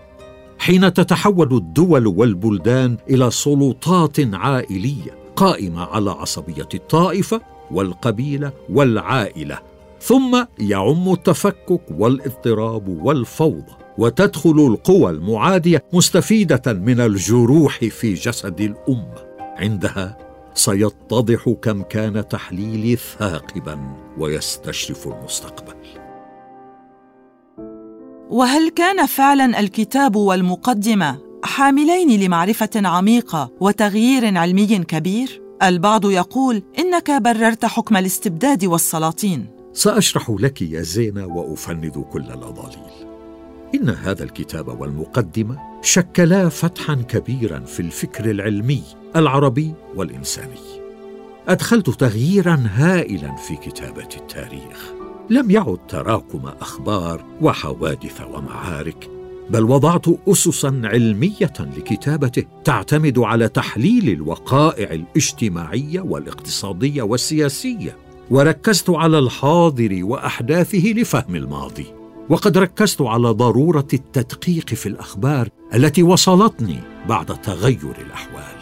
حين 0.59 0.92
تتحول 0.92 1.57
الدول 1.57 2.07
والبلدان 2.07 2.97
إلى 3.11 3.31
سلطات 3.31 4.35
عائلية 4.35 5.18
قائمة 5.37 5.85
على 5.85 6.11
عصبية 6.11 6.68
الطائفة 6.75 7.40
والقبيلة 7.71 8.53
والعائلة 8.71 9.59
ثم 10.01 10.45
يعم 10.59 11.12
التفكك 11.12 11.81
والاضطراب 11.90 12.88
والفوضى 12.88 13.73
وتدخل 13.99 14.51
القوى 14.51 15.11
المعادية 15.11 15.85
مستفيدة 15.92 16.73
من 16.73 17.01
الجروح 17.01 17.79
في 17.79 18.14
جسد 18.14 18.61
الأمة. 18.61 19.33
عندها 19.57 20.32
سيتضح 20.55 21.49
كم 21.62 21.83
كان 21.83 22.29
تحليلي 22.29 22.97
ثاقبا 22.97 23.97
ويستشرف 24.19 25.09
المستقبل. 25.09 25.77
وهل 28.31 28.69
كان 28.69 29.07
فعلا 29.07 29.61
الكتاب 29.61 30.17
والمقدمة 30.17 31.19
حاملين 31.45 32.21
لمعرفة 32.21 32.71
عميقة 32.77 33.51
وتغيير 33.61 34.38
علمي 34.38 34.79
كبير؟ 34.79 35.43
البعض 35.62 36.11
يقول 36.11 36.62
إنك 36.79 37.11
بررت 37.11 37.65
حكم 37.65 37.97
الاستبداد 37.97 38.65
والسلاطين. 38.65 39.47
سأشرح 39.73 40.31
لك 40.31 40.62
يا 40.62 40.83
زينة 40.83 41.27
وأفند 41.27 42.05
كل 42.12 42.23
الأضاليل. 42.23 43.12
إن 43.74 43.90
هذا 43.90 44.24
الكتاب 44.24 44.80
والمقدمة 44.80 45.58
شكلا 45.82 46.48
فتحا 46.48 46.94
كبيرا 46.94 47.61
في 47.61 47.80
الفكر 47.80 48.30
العلمي 48.30 48.82
العربي 49.16 49.74
والإنساني. 49.96 50.82
أدخلت 51.48 51.90
تغييرا 51.90 52.64
هائلا 52.74 53.37
في 53.37 53.56
كتابة 53.56 54.08
التاريخ. 54.16 54.92
لم 55.30 55.50
يعد 55.50 55.78
تراكم 55.88 56.42
أخبار 56.61 57.24
وحوادث 57.40 58.20
ومعارك 58.35 59.11
بل 59.50 59.62
وضعت 59.64 60.06
أسسا 60.28 60.80
علمية 60.85 61.52
لكتابته 61.76 62.44
تعتمد 62.64 63.18
على 63.18 63.48
تحليل 63.48 64.08
الوقائع 64.08 64.92
الاجتماعية 64.92 66.00
والاقتصادية 66.00 67.02
والسياسية 67.02 67.96
وركزت 68.30 68.90
على 68.90 69.18
الحاضر 69.18 69.98
وأحداثه 70.02 70.92
لفهم 70.96 71.37
الماضي. 71.37 72.02
وقد 72.33 72.59
ركزت 72.59 73.03
على 73.03 73.29
ضرورة 73.29 73.87
التدقيق 73.95 74.75
في 74.75 74.88
الأخبار 74.88 75.49
التي 75.75 76.03
وصلتني 76.03 76.79
بعد 77.09 77.27
تغير 77.27 77.95
الأحوال. 78.07 78.59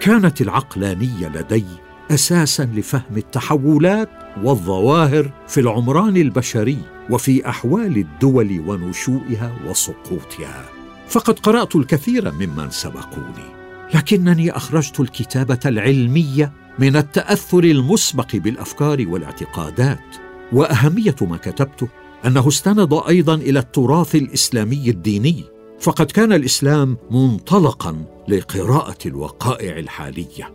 كانت 0.00 0.40
العقلانية 0.40 1.28
لدي 1.28 1.64
أساسا 2.10 2.62
لفهم 2.62 3.16
التحولات 3.16 4.10
والظواهر 4.42 5.30
في 5.48 5.60
العمران 5.60 6.16
البشري 6.16 6.78
وفي 7.10 7.48
أحوال 7.48 7.96
الدول 7.96 8.64
ونشوئها 8.66 9.52
وسقوطها. 9.66 10.64
فقد 11.08 11.38
قرأت 11.38 11.76
الكثير 11.76 12.32
ممن 12.32 12.70
سبقوني 12.70 13.50
لكنني 13.94 14.50
أخرجت 14.50 15.00
الكتابة 15.00 15.60
العلمية 15.66 16.52
من 16.78 16.96
التأثر 16.96 17.64
المسبق 17.64 18.36
بالأفكار 18.36 19.04
والاعتقادات 19.08 20.16
وأهمية 20.52 21.16
ما 21.20 21.36
كتبته 21.36 21.88
أنه 22.26 22.48
استند 22.48 23.00
أيضا 23.08 23.34
إلى 23.34 23.58
التراث 23.58 24.14
الإسلامي 24.14 24.90
الديني 24.90 25.44
فقد 25.80 26.10
كان 26.10 26.32
الإسلام 26.32 26.96
منطلقا 27.10 28.04
لقراءة 28.28 28.98
الوقائع 29.06 29.78
الحالية. 29.78 30.52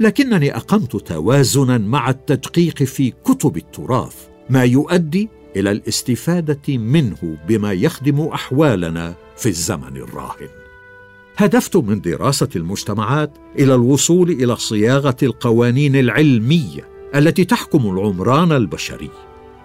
لكنني 0.00 0.56
أقمت 0.56 0.96
توازنا 0.96 1.78
مع 1.78 2.10
التدقيق 2.10 2.82
في 2.82 3.10
كتب 3.10 3.56
التراث 3.56 4.14
ما 4.50 4.64
يؤدي 4.64 5.28
إلى 5.56 5.70
الاستفادة 5.70 6.76
منه 6.76 7.38
بما 7.48 7.72
يخدم 7.72 8.20
أحوالنا 8.20 9.14
في 9.36 9.48
الزمن 9.48 9.96
الراهن. 9.96 10.48
هدفت 11.36 11.76
من 11.76 12.00
دراسة 12.00 12.48
المجتمعات 12.56 13.32
إلى 13.58 13.74
الوصول 13.74 14.30
إلى 14.30 14.56
صياغة 14.56 15.16
القوانين 15.22 15.96
العلمية 15.96 16.88
التي 17.14 17.44
تحكم 17.44 17.90
العمران 17.90 18.52
البشري. 18.52 19.10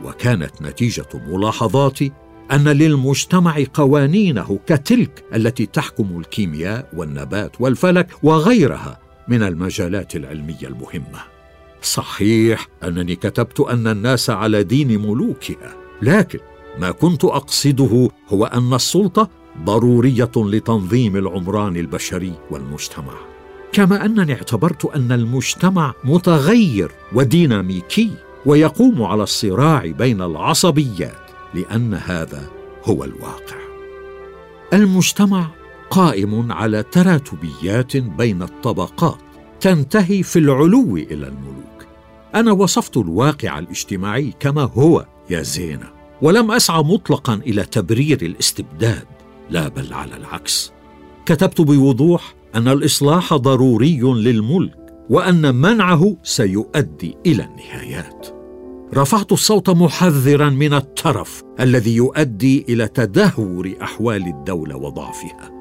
وكانت 0.04 0.62
نتيجة 0.62 1.08
ملاحظاتي 1.28 2.12
أن 2.52 2.68
للمجتمع 2.68 3.64
قوانينه 3.74 4.60
كتلك 4.68 5.26
التي 5.36 5.66
تحكم 5.66 6.20
الكيمياء 6.20 6.90
والنبات 6.94 7.62
والفلك 7.62 8.08
وغيرها 8.24 9.00
من 9.28 9.44
المجالات 9.44 10.16
العلمية 10.16 10.68
المهمة. 10.68 11.20
صحيح 11.82 12.68
أنني 12.84 13.16
كتبت 13.16 13.60
أن 13.60 13.88
الناس 13.88 14.30
على 14.30 14.64
دين 14.64 15.02
ملوكها 15.02 15.76
لكن 16.02 16.40
ما 16.80 16.92
كنت 16.92 17.26
أقصده 17.26 18.10
هو 18.30 18.46
أن 18.46 18.74
السلطة 18.74 19.30
ضرورية 19.64 20.32
لتنظيم 20.36 21.18
العمران 21.18 21.78
البشري 21.78 22.34
والمجتمع. 22.52 23.14
كما 23.72 24.06
أنني 24.06 24.34
اعتبرت 24.34 24.86
أن 24.86 25.12
المجتمع 25.12 25.94
متغير 26.04 26.92
وديناميكي. 27.14 28.12
ويقوم 28.46 29.04
على 29.04 29.24
الصراع 29.24 29.86
بين 29.86 30.22
العصبيات 30.22 31.32
لأن 31.54 31.94
هذا 31.94 32.50
هو 32.86 33.04
الواقع. 33.04 33.56
المجتمع 34.74 35.48
قائم 35.90 36.52
على 36.52 36.84
تراتبيات 36.84 37.98
بين 37.98 38.42
الطبقات 38.42 39.18
تنتهي 39.60 40.24
في 40.24 40.40
العلو 40.40 40.98
إلى 40.98 41.28
الملوك. 41.28 41.86
أنا 42.36 42.52
وصفت 42.52 42.98
الواقع 42.98 43.60
الاجتماعي 43.60 44.34
كما 44.40 44.62
هو 44.62 45.06
يا 45.30 45.42
زينة 45.42 45.90
ولم 46.22 46.52
أسعى 46.52 46.84
مطلقا 46.84 47.34
إلى 47.34 47.66
تبرير 47.66 48.22
الاستبداد 48.22 49.06
لا 49.50 49.68
بل 49.68 49.94
على 49.94 50.18
العكس. 50.18 50.72
كتبت 51.26 51.62
بوضوح 51.62 52.34
أن 52.56 52.68
الإصلاح 52.68 53.34
ضروري 53.34 54.00
للملك 54.00 54.76
وأن 55.10 55.56
منعه 55.56 56.18
سيؤدي 56.24 57.18
إلى 57.26 57.44
النهايات. 57.44 58.28
رفعت 58.98 59.32
الصوت 59.32 59.70
محذرا 59.70 60.50
من 60.50 60.74
الترف 60.74 61.44
الذي 61.60 61.96
يؤدي 61.96 62.66
إلى 62.70 62.88
تدهور 62.88 63.74
أحوال 63.82 64.28
الدولة 64.28 64.76
وضعفها. 64.76 65.52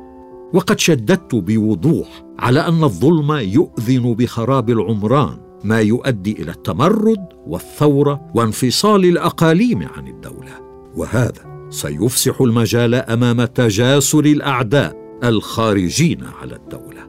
وقد 0.55 0.79
شددت 0.79 1.35
بوضوح 1.35 2.25
على 2.39 2.61
أن 2.61 2.85
الظلم 2.85 3.33
يؤذن 3.33 4.15
بخراب 4.15 4.71
العمران 4.71 5.37
ما 5.65 5.81
يؤدي 5.81 6.33
إلى 6.33 6.51
التمرد 6.51 7.27
والثورة 7.47 8.31
وانفصال 8.35 9.05
الأقاليم 9.05 9.89
عن 9.97 10.09
الدولة. 10.09 10.53
وهذا 10.97 11.67
سيفسح 11.71 12.41
المجال 12.41 12.95
أمام 12.95 13.45
تجاسر 13.45 14.25
الأعداء 14.25 15.19
الخارجين 15.25 16.25
على 16.43 16.57
الدولة. 16.57 17.09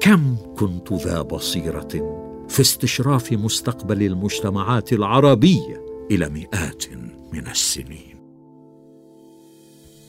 كم 0.00 0.36
كنت 0.56 0.92
ذا 0.92 1.22
بصيرة 1.22 2.19
في 2.50 2.60
استشراف 2.60 3.32
مستقبل 3.32 4.02
المجتمعات 4.02 4.92
العربية 4.92 5.84
إلى 6.10 6.28
مئات 6.28 6.84
من 7.32 7.46
السنين. 7.46 8.16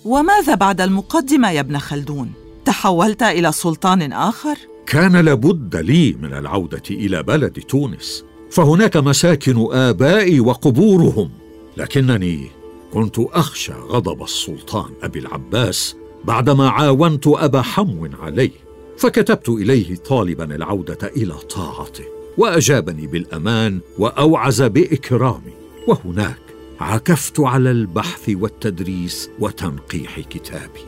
وماذا 0.05 0.55
بعد 0.55 0.81
المقدمة 0.81 1.51
يا 1.51 1.59
ابن 1.59 1.77
خلدون؟ 1.77 2.31
تحولت 2.65 3.23
إلى 3.23 3.51
سلطان 3.51 4.13
آخر؟ 4.13 4.57
كان 4.85 5.15
لابد 5.15 5.75
لي 5.75 6.13
من 6.13 6.33
العودة 6.33 6.83
إلى 6.89 7.23
بلد 7.23 7.51
تونس 7.51 8.23
فهناك 8.51 8.97
مساكن 8.97 9.67
آبائي 9.71 10.39
وقبورهم 10.39 11.29
لكنني 11.77 12.47
كنت 12.93 13.19
أخشى 13.19 13.73
غضب 13.73 14.23
السلطان 14.23 14.91
أبي 15.03 15.19
العباس 15.19 15.95
بعدما 16.23 16.69
عاونت 16.69 17.27
أبا 17.27 17.61
حمو 17.61 18.09
عليه 18.21 18.51
فكتبت 18.97 19.49
إليه 19.49 19.95
طالبا 19.95 20.55
العودة 20.55 21.11
إلى 21.17 21.33
طاعته. 21.33 22.20
وأجابني 22.37 23.07
بالأمان 23.07 23.79
وأوعز 23.97 24.61
بإكرامي. 24.61 25.53
وهناك 25.87 26.41
عكفت 26.79 27.39
على 27.39 27.71
البحث 27.71 28.29
والتدريس 28.29 29.29
وتنقيح 29.39 30.19
كتابي. 30.19 30.85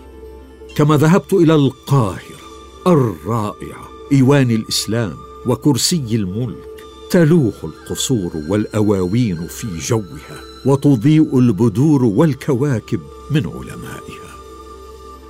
كما 0.75 0.97
ذهبت 0.97 1.33
إلى 1.33 1.55
القاهرة 1.55 2.43
الرائعة 2.87 3.89
إيوان 4.11 4.51
الإسلام 4.51 5.13
وكرسي 5.45 6.15
الملك 6.15 6.69
تلوح 7.09 7.53
القصور 7.63 8.31
والأواوين 8.49 9.47
في 9.47 9.67
جوها 9.77 10.41
وتضيء 10.65 11.39
البدور 11.39 12.05
والكواكب 12.05 12.99
من 13.31 13.47
علمائها. 13.47 14.33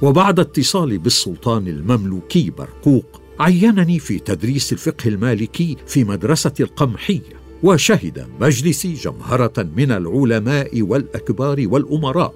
وبعد 0.01 0.39
اتصالي 0.39 0.97
بالسلطان 0.97 1.67
المملوكي 1.67 2.49
برقوق 2.49 3.22
عينني 3.39 3.99
في 3.99 4.19
تدريس 4.19 4.73
الفقه 4.73 5.07
المالكي 5.07 5.77
في 5.87 6.03
مدرسة 6.03 6.53
القمحيه 6.59 7.21
وشهد 7.63 8.27
مجلسي 8.39 8.93
جمهرة 8.93 9.69
من 9.75 9.91
العلماء 9.91 10.81
والأكبار 10.81 11.67
والأمراء. 11.67 12.33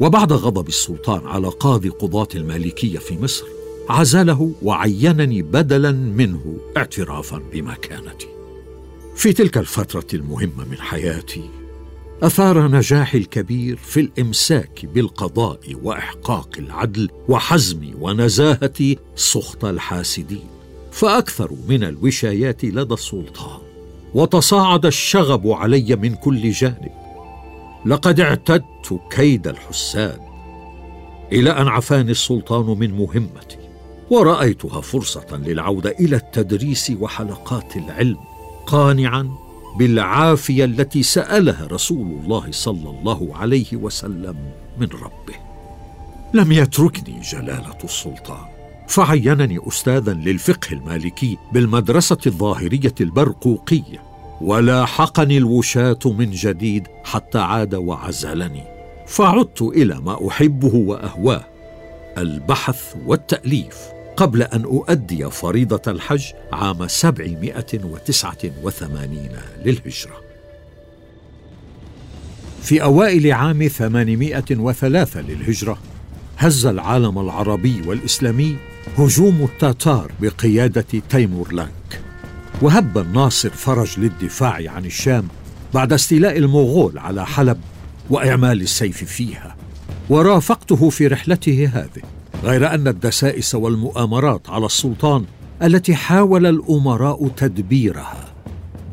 وبعد 0.00 0.32
غضب 0.32 0.68
السلطان 0.68 1.26
على 1.26 1.48
قاضي 1.48 1.88
قضاة 1.88 2.28
المالكية 2.34 2.98
في 2.98 3.18
مصر 3.18 3.44
عزله 3.88 4.52
وعينني 4.62 5.42
بدلا 5.42 5.92
منه 5.92 6.58
اعترافا 6.76 7.42
بمكانتي 7.52 8.26
في 9.16 9.32
تلك 9.32 9.58
الفترة 9.58 10.06
المهمة 10.14 10.64
من 10.70 10.76
حياتي 10.78 11.50
أثار 12.22 12.68
نجاحي 12.68 13.18
الكبير 13.18 13.76
في 13.76 14.00
الإمساك 14.00 14.86
بالقضاء 14.86 15.58
وإحقاق 15.82 16.48
العدل 16.58 17.10
وحزم 17.28 17.94
ونزاهة 18.00 18.96
سخط 19.16 19.64
الحاسدين. 19.64 20.46
فاكثروا 20.92 21.58
من 21.68 21.84
الوشايات 21.84 22.64
لدى 22.64 22.94
السلطان 22.94 23.58
وتصاعد 24.14 24.86
الشغب 24.86 25.48
علي 25.48 25.96
من 25.96 26.14
كل 26.14 26.50
جانب. 26.50 26.92
لقد 27.86 28.20
اعتدت 28.20 29.00
كيد 29.10 29.48
الحساد 29.48 30.20
إلى 31.32 31.50
أن 31.50 31.68
عفاني 31.68 32.10
السلطان 32.10 32.78
من 32.78 32.90
مهمتي 32.94 33.58
ورأيتها 34.10 34.80
فرصة 34.80 35.36
للعودة 35.36 35.90
إلى 35.90 36.16
التدريس 36.16 36.92
وحلقات 37.00 37.76
العلم 37.76 38.18
قانعا 38.66 39.45
بالعافية 39.78 40.64
التي 40.64 41.02
سألها 41.02 41.66
رسول 41.66 42.06
الله 42.06 42.46
صلى 42.50 42.90
الله 42.90 43.36
عليه 43.36 43.76
وسلم 43.76 44.36
من 44.78 44.88
ربه. 45.02 45.34
لم 46.34 46.52
يتركني 46.52 47.20
جلالة 47.20 47.78
السلطان. 47.84 48.46
فعينني 48.88 49.58
استاذا 49.68 50.12
للفقه 50.12 50.72
المالكي 50.72 51.38
بالمدرسة 51.52 52.18
الظاهرية 52.26 52.94
البرقوقية. 53.00 54.02
ولاحقني 54.40 55.38
الوشاة 55.38 55.98
من 56.04 56.30
جديد 56.30 56.86
حتى 57.04 57.38
عاد 57.38 57.74
وعزلني. 57.74 58.62
فعدت 59.06 59.62
إلى 59.62 60.00
ما 60.00 60.28
أحبه 60.28 60.74
وأهواه 60.74 61.44
البحث 62.18 62.96
والتأليف. 63.06 63.95
قبل 64.16 64.42
أن 64.42 64.64
أؤدي 64.64 65.30
فريضة 65.30 65.92
الحج 65.92 66.24
عام 66.52 66.88
789 66.88 69.28
للهجرة. 69.64 70.20
في 72.62 72.82
أوائل 72.82 73.32
عام 73.32 73.68
803 73.68 75.20
للهجرة 75.20 75.78
هز 76.38 76.66
العالم 76.66 77.18
العربي 77.18 77.82
والإسلامي 77.86 78.56
هجوم 78.98 79.48
التتار 79.52 80.12
بقيادة 80.20 80.86
تيمور 81.08 81.52
لانك. 81.52 82.00
وهب 82.62 82.98
الناصر 82.98 83.50
فرج 83.50 84.00
للدفاع 84.00 84.70
عن 84.70 84.84
الشام 84.84 85.28
بعد 85.74 85.92
استيلاء 85.92 86.38
المغول 86.38 86.98
على 86.98 87.26
حلب 87.26 87.60
وإعمال 88.10 88.60
السيف 88.60 89.04
فيها. 89.04 89.56
ورافقته 90.08 90.90
في 90.90 91.06
رحلته 91.06 91.70
هذه. 91.74 92.15
غير 92.44 92.74
أن 92.74 92.88
الدسائس 92.88 93.54
والمؤامرات 93.54 94.50
على 94.50 94.66
السلطان 94.66 95.24
التي 95.62 95.94
حاول 95.94 96.46
الأمراء 96.46 97.28
تدبيرها 97.28 98.24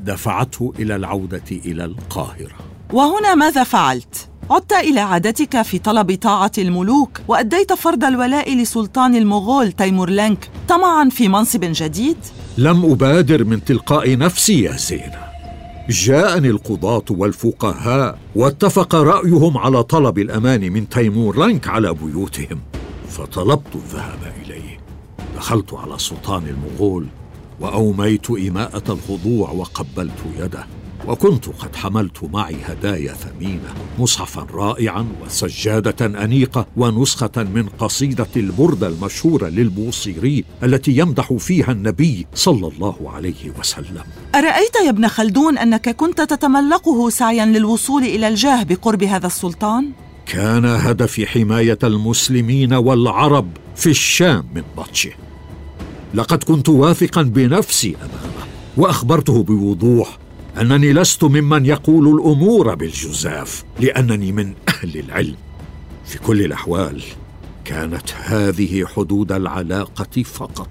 دفعته 0.03 0.73
إلى 0.79 0.95
العودة 0.95 1.43
إلى 1.51 1.86
القاهرة. 1.86 2.56
وهنا 2.93 3.36
ماذا 3.36 3.63
فعلت؟ 3.63 4.29
عدت 4.49 4.73
إلى 4.73 4.99
عادتك 4.99 5.62
في 5.62 5.79
طلب 5.79 6.17
طاعة 6.21 6.51
الملوك 6.58 7.21
وأديت 7.27 7.73
فرض 7.73 8.03
الولاء 8.03 8.56
لسلطان 8.56 9.15
المغول 9.15 9.71
تيمور 9.71 10.10
لانك 10.10 10.49
طمعا 10.69 11.10
في 11.10 11.27
منصب 11.27 11.60
جديد؟ 11.63 12.17
لم 12.58 12.86
أبادر 12.91 13.43
من 13.43 13.63
تلقاء 13.63 14.17
نفسي 14.17 14.62
يا 14.62 14.77
زينة. 14.77 15.23
جاءني 15.89 16.49
القضاة 16.49 17.06
والفقهاء 17.10 18.17
واتفق 18.36 18.95
رأيهم 18.95 19.58
على 19.58 19.84
طلب 19.84 20.19
الأمان 20.19 20.71
من 20.71 20.89
تيمور 20.89 21.38
لانك 21.38 21.67
على 21.67 21.93
بيوتهم. 21.93 22.60
فطلبت 23.13 23.76
الذهاب 23.76 24.34
إليه. 24.45 24.78
دخلت 25.36 25.73
على 25.73 25.99
سلطان 25.99 26.47
المغول 26.47 27.08
وأوميت 27.62 28.32
ايماءه 28.32 28.91
الخضوع 28.91 29.52
وقبلت 29.52 30.19
يده. 30.39 30.67
وكنت 31.08 31.47
قد 31.47 31.76
حملت 31.76 32.23
معي 32.23 32.56
هدايا 32.65 33.13
ثمينة 33.13 33.73
مصحفا 33.99 34.47
رائعا 34.54 35.08
وسجادة 35.26 36.23
أنيقة 36.23 36.67
ونسخة 36.78 37.43
من 37.43 37.69
قصيدة 37.80 38.28
البرده 38.36 38.88
المشهورة 38.88 39.47
للبوصيري 39.47 40.45
التي 40.63 40.97
يمدح 40.97 41.34
فيها 41.34 41.71
النبي 41.71 42.28
صلى 42.34 42.67
الله 42.67 43.12
عليه 43.13 43.52
وسلم. 43.60 44.04
أرأيت 44.36 44.76
يا 44.86 44.89
ابن 44.89 45.08
خلدون 45.08 45.58
أنك 45.58 45.89
كنت 45.89 46.21
تتملقه 46.21 47.10
سعيا 47.10 47.45
للوصول 47.45 48.04
إلى 48.04 48.28
الجاه 48.28 48.63
بقرب 48.63 49.04
هذا 49.04 49.28
السلطان؟ 49.28 49.91
كان 50.25 50.65
هدفي 50.65 51.27
حماية 51.27 51.79
المسلمين 51.83 52.73
والعرب 52.73 53.47
في 53.75 53.89
الشام 53.89 54.45
من 54.55 54.63
بطشه 54.77 55.12
لقد 56.13 56.43
كنت 56.43 56.69
واثقا 56.69 57.21
بنفسي 57.21 57.95
أمامه 57.95 58.47
وأخبرته 58.77 59.43
بوضوح 59.43 60.17
أنني 60.62 60.93
لست 60.93 61.23
ممن 61.23 61.65
يقول 61.65 62.07
الأمور 62.07 62.75
بالجزاف 62.75 63.63
لأنني 63.79 64.31
من 64.31 64.53
أهل 64.69 64.99
العلم. 64.99 65.36
في 66.05 66.17
كل 66.19 66.41
الأحوال 66.41 67.03
كانت 67.65 68.13
هذه 68.23 68.86
حدود 68.86 69.31
العلاقة 69.31 70.23
فقط 70.23 70.69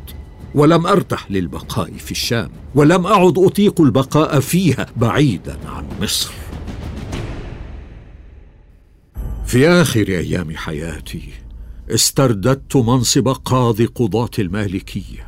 ولم 0.54 0.86
ارتح 0.86 1.30
للبقاء 1.30 1.92
في 1.92 2.10
الشام 2.10 2.50
ولم 2.74 3.06
أعد 3.06 3.38
أطيق 3.38 3.80
البقاء 3.80 4.40
فيها 4.40 4.86
بعيدا 4.96 5.58
عن 5.66 5.84
مصر. 6.02 6.32
في 9.52 9.68
آخر 9.68 10.08
أيام 10.08 10.56
حياتي 10.56 11.28
استرددت 11.90 12.76
منصب 12.76 13.28
قاضي 13.28 13.86
قضاة 13.86 14.30
المالكية 14.38 15.26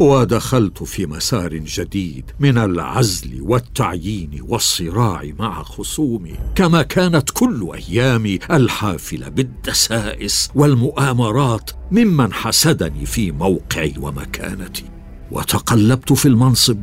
ودخلت 0.00 0.82
في 0.82 1.06
مسار 1.06 1.54
جديد 1.54 2.30
من 2.40 2.58
العزل 2.58 3.42
والتعيين 3.42 4.38
والصراع 4.48 5.22
مع 5.38 5.62
خصومي 5.62 6.34
كما 6.54 6.82
كانت 6.82 7.30
كل 7.30 7.70
أيامي 7.74 8.38
الحافلة 8.50 9.28
بالدسائس 9.28 10.50
والمؤامرات 10.54 11.70
ممن 11.90 12.32
حسدني 12.32 13.06
في 13.06 13.32
موقعي 13.32 13.94
ومكانتي. 13.98 14.84
وتقلبت 15.30 16.12
في 16.12 16.26
المنصب 16.26 16.78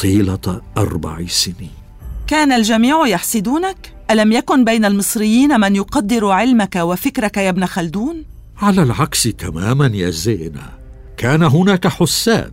طيلة 0.00 0.62
أربع 0.76 1.26
سنين. 1.26 1.70
كان 2.26 2.52
الجميع 2.52 3.06
يحسدونك؟ 3.06 4.01
ألم 4.10 4.32
يكن 4.32 4.64
بين 4.64 4.84
المصريين 4.84 5.60
من 5.60 5.76
يقدر 5.76 6.28
علمك 6.28 6.76
وفكرك 6.76 7.36
يا 7.36 7.48
ابن 7.48 7.66
خلدون؟ 7.66 8.24
على 8.58 8.82
العكس 8.82 9.22
تماما 9.22 9.86
يا 9.86 10.10
زينة. 10.10 10.62
كان 11.16 11.42
هناك 11.42 11.86
حساد 11.86 12.52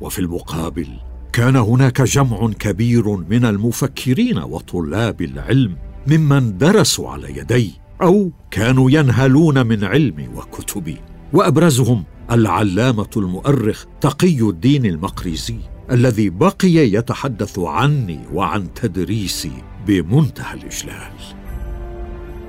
وفي 0.00 0.18
المقابل 0.18 0.88
كان 1.32 1.56
هناك 1.56 2.02
جمع 2.02 2.50
كبير 2.58 3.16
من 3.16 3.44
المفكرين 3.44 4.38
وطلاب 4.38 5.22
العلم 5.22 5.76
ممن 6.06 6.58
درسوا 6.58 7.10
على 7.10 7.38
يدي 7.38 7.72
أو 8.02 8.30
كانوا 8.50 8.90
ينهلون 8.90 9.66
من 9.66 9.84
علمي 9.84 10.28
وكتبي 10.28 10.96
وأبرزهم 11.32 12.04
العلامة 12.30 13.10
المؤرخ 13.16 13.84
تقي 14.00 14.40
الدين 14.40 14.86
المقريزي. 14.86 15.73
الذي 15.90 16.30
بقي 16.30 16.76
يتحدث 16.76 17.58
عني 17.58 18.20
وعن 18.32 18.74
تدريسي 18.74 19.52
بمنتهى 19.86 20.54
الإجلال. 20.54 21.12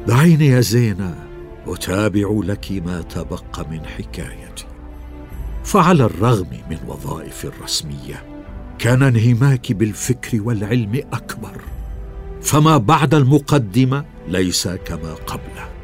دعيني 0.07 0.47
يا 0.47 0.61
زينة 0.61 1.15
أتابع 1.67 2.41
لك 2.43 2.71
ما 2.85 3.01
تبقى 3.01 3.69
من 3.71 3.85
حكايتي. 3.85 4.65
فعلى 5.63 6.05
الرغم 6.05 6.47
من 6.69 6.77
وظائفي 6.87 7.45
الرسمية 7.45 8.23
كان 8.79 9.03
انهماكي 9.03 9.73
بالفكر 9.73 10.41
والعلم 10.41 11.01
أكبر. 11.13 11.61
فما 12.41 12.77
بعد 12.77 13.13
المقدمة 13.13 14.05
ليس 14.27 14.67
كما 14.67 15.13
قبله. 15.13 15.74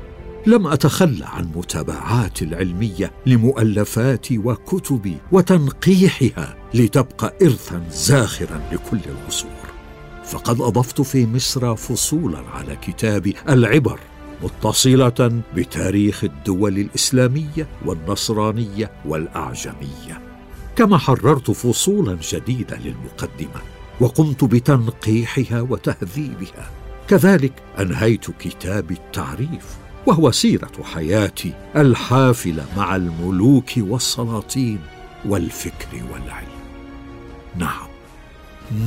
لم 0.45 0.67
أتخلى 0.67 1.25
عن 1.25 1.51
متابعاتي 1.55 2.45
العلمية 2.45 3.11
لمؤلفاتي 3.25 4.37
وكتبي 4.37 5.17
وتنقيحها 5.31 6.57
لتبقى 6.73 7.33
ارثا 7.41 7.83
زاخرا 7.91 8.61
لكل 8.71 8.99
العصور. 9.05 9.51
فقد 10.25 10.61
أضفت 10.61 11.01
في 11.01 11.27
مصر 11.27 11.75
فصولا 11.75 12.39
على 12.39 12.75
كتاب 12.75 13.33
العبر 13.49 13.99
متصلة 14.43 15.41
بتاريخ 15.55 16.23
الدول 16.23 16.77
الإسلامية 16.79 17.67
والنصرانية 17.85 18.91
والأعجمية. 19.05 20.21
كما 20.75 20.97
حررت 20.97 21.51
فصولا 21.51 22.17
جديده 22.31 22.77
للمقدمة 22.77 23.61
وقمت 23.99 24.43
بتنقيحها 24.43 25.61
وتهذيبها. 25.61 26.69
كذلك 27.07 27.53
أنهيت 27.79 28.31
كتاب 28.31 28.91
التعريف 28.91 29.81
وهو 30.05 30.31
سيرة 30.31 30.71
حياتي 30.93 31.53
الحافله 31.75 32.65
مع 32.77 32.95
الملوك 32.95 33.71
والسلاطين 33.77 34.79
والفكر 35.25 36.03
والعلم. 36.13 36.47
نعم 37.57 37.87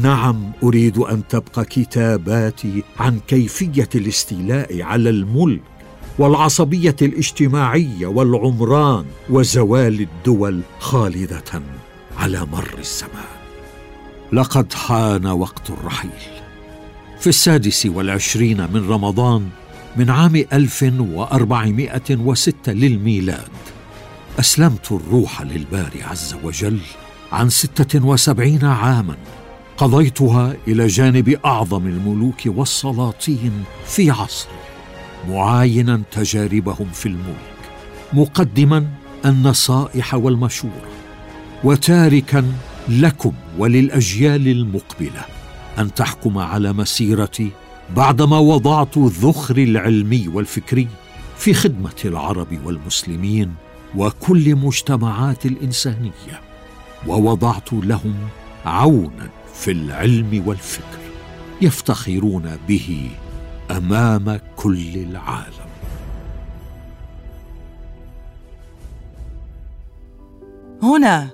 نعم 0.03 0.53
أريد 0.63 0.99
أن 0.99 1.23
تبقى 1.29 1.65
كتاباتي 1.65 2.83
عن 2.99 3.19
كيفية 3.29 3.89
الاستيلاء 3.95 4.83
على 4.83 5.11
الملك 5.11 5.63
والعصبية 6.19 6.97
الاجتماعية 7.03 8.07
والعمران 8.07 9.05
وزوال 9.31 10.01
الدول 10.01 10.61
خالدة 10.79 11.63
على 12.19 12.47
مر 12.53 12.75
الزمان. 12.79 13.35
لقد 14.33 14.73
حان 14.73 15.27
وقت 15.27 15.71
الرحيل. 15.71 16.11
في 17.21 17.27
السادس 17.27 17.87
والعشرين 17.87 18.73
من 18.73 18.89
رمضان 18.89 19.49
من 19.97 20.11
عام 20.11 20.45
1406 20.53 22.73
للميلاد. 22.73 23.49
أسلمت 24.41 24.93
الروح 24.93 25.43
للباري 25.43 26.03
عز 26.03 26.37
وجل 26.43 26.79
عن 27.33 27.51
ستة 27.51 28.07
وسبعين 28.07 28.65
عاماً. 28.65 29.17
قضيتها 29.77 30.57
إلى 30.69 30.87
جانب 30.87 31.29
أعظم 31.29 31.87
الملوك 31.87 32.41
والسلاطين 32.47 33.65
في 33.87 34.11
عصره 34.11 34.61
معاينا 35.29 36.03
تجاربهم 36.13 36.89
في 36.93 37.07
الملك 37.07 37.55
مقدما 38.13 38.87
النصائح 39.25 40.15
والمشورة 40.15 40.89
وتاركا 41.65 42.53
لكم 42.89 43.33
وللأجيال 43.59 44.49
المقبلة 44.49 45.25
أن 45.79 45.95
تحكم 45.95 46.39
على 46.39 46.73
مسيرتي 46.73 47.51
بعدما 47.97 48.39
وضعت 48.39 48.99
ذخري 48.99 49.65
العلمي 49.65 50.29
والفكري 50.29 50.89
في 51.37 51.55
خدمة 51.55 51.95
العرب 52.05 52.59
والمسلمين 52.65 53.55
وكل 53.97 54.57
مجتمعات 54.57 55.47
الإنسانية 55.47 56.41
ووضعت 57.07 57.73
لهم 57.73 58.15
عونا 58.67 59.29
في 59.55 59.71
العلم 59.71 60.43
والفكر 60.47 60.99
يفتخرون 61.63 62.59
به 62.69 63.11
أمام 63.71 64.41
كل 64.57 64.97
العالم. 64.97 65.55
هنا 70.83 71.31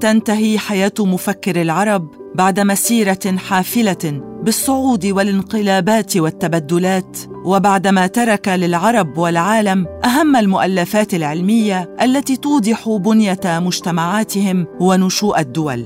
تنتهي 0.00 0.58
حياة 0.58 0.92
مفكر 0.98 1.62
العرب 1.62 2.10
بعد 2.34 2.60
مسيرة 2.60 3.36
حافلة 3.36 4.33
بالصعود 4.44 5.06
والانقلابات 5.06 6.16
والتبدلات 6.16 7.18
وبعدما 7.44 8.06
ترك 8.06 8.48
للعرب 8.48 9.18
والعالم 9.18 9.86
أهم 10.04 10.36
المؤلفات 10.36 11.14
العلمية 11.14 11.96
التي 12.02 12.36
توضح 12.36 12.88
بنية 12.88 13.40
مجتمعاتهم 13.44 14.66
ونشوء 14.80 15.40
الدول. 15.40 15.84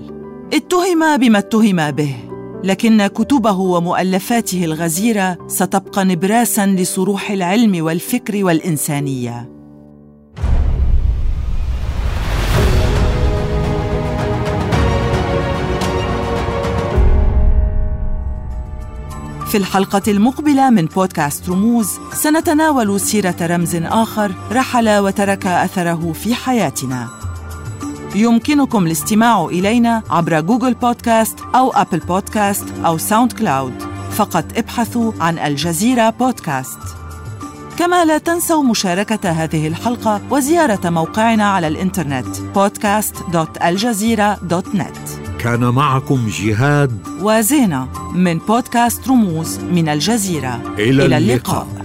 اتهم 0.55 1.17
بما 1.17 1.39
اتهم 1.39 1.91
به 1.91 2.15
لكن 2.65 3.07
كتبه 3.07 3.59
ومؤلفاته 3.59 4.65
الغزيرة 4.65 5.39
ستبقى 5.47 6.05
نبراسا 6.05 6.67
لصروح 6.67 7.31
العلم 7.31 7.85
والفكر 7.85 8.45
والإنسانية. 8.45 9.58
في 19.49 19.57
الحلقة 19.57 20.03
المقبلة 20.09 20.71
من 20.71 20.87
بودكاست 20.87 21.49
رموز 21.49 21.99
سنتناول 22.13 23.01
سيرة 23.01 23.37
رمز 23.41 23.77
آخر 23.77 24.33
رحل 24.53 24.99
وترك 24.99 25.47
أثره 25.47 26.13
في 26.13 26.35
حياتنا. 26.35 27.09
يمكنكم 28.15 28.87
الاستماع 28.87 29.45
إلينا 29.45 30.03
عبر 30.11 30.41
جوجل 30.41 30.75
بودكاست 30.75 31.39
أو 31.55 31.71
أبل 31.71 31.99
بودكاست 31.99 32.65
أو 32.87 32.99
ساوند 32.99 33.33
كلاود. 33.33 33.83
فقط 34.11 34.45
ابحثوا 34.57 35.13
عن 35.21 35.39
الجزيرة 35.39 36.11
بودكاست. 36.11 36.79
كما 37.79 38.05
لا 38.05 38.19
تنسوا 38.19 38.63
مشاركة 38.63 39.31
هذه 39.31 39.69
الحلقة 39.69 40.21
وزيارة 40.31 40.91
موقعنا 40.91 41.51
على 41.51 41.69
الإنترنت 41.69 42.37
podcast.aljazeera.net 42.37 45.28
كان 45.39 45.61
معكم 45.61 46.29
جهاد. 46.29 46.99
وزينة 47.21 47.89
من 48.15 48.39
بودكاست 48.39 49.09
رموز 49.09 49.59
من 49.59 49.89
الجزيرة. 49.89 50.63
إلى, 50.79 51.07
إلى 51.07 51.19
اللقاء, 51.19 51.63
اللقاء. 51.63 51.78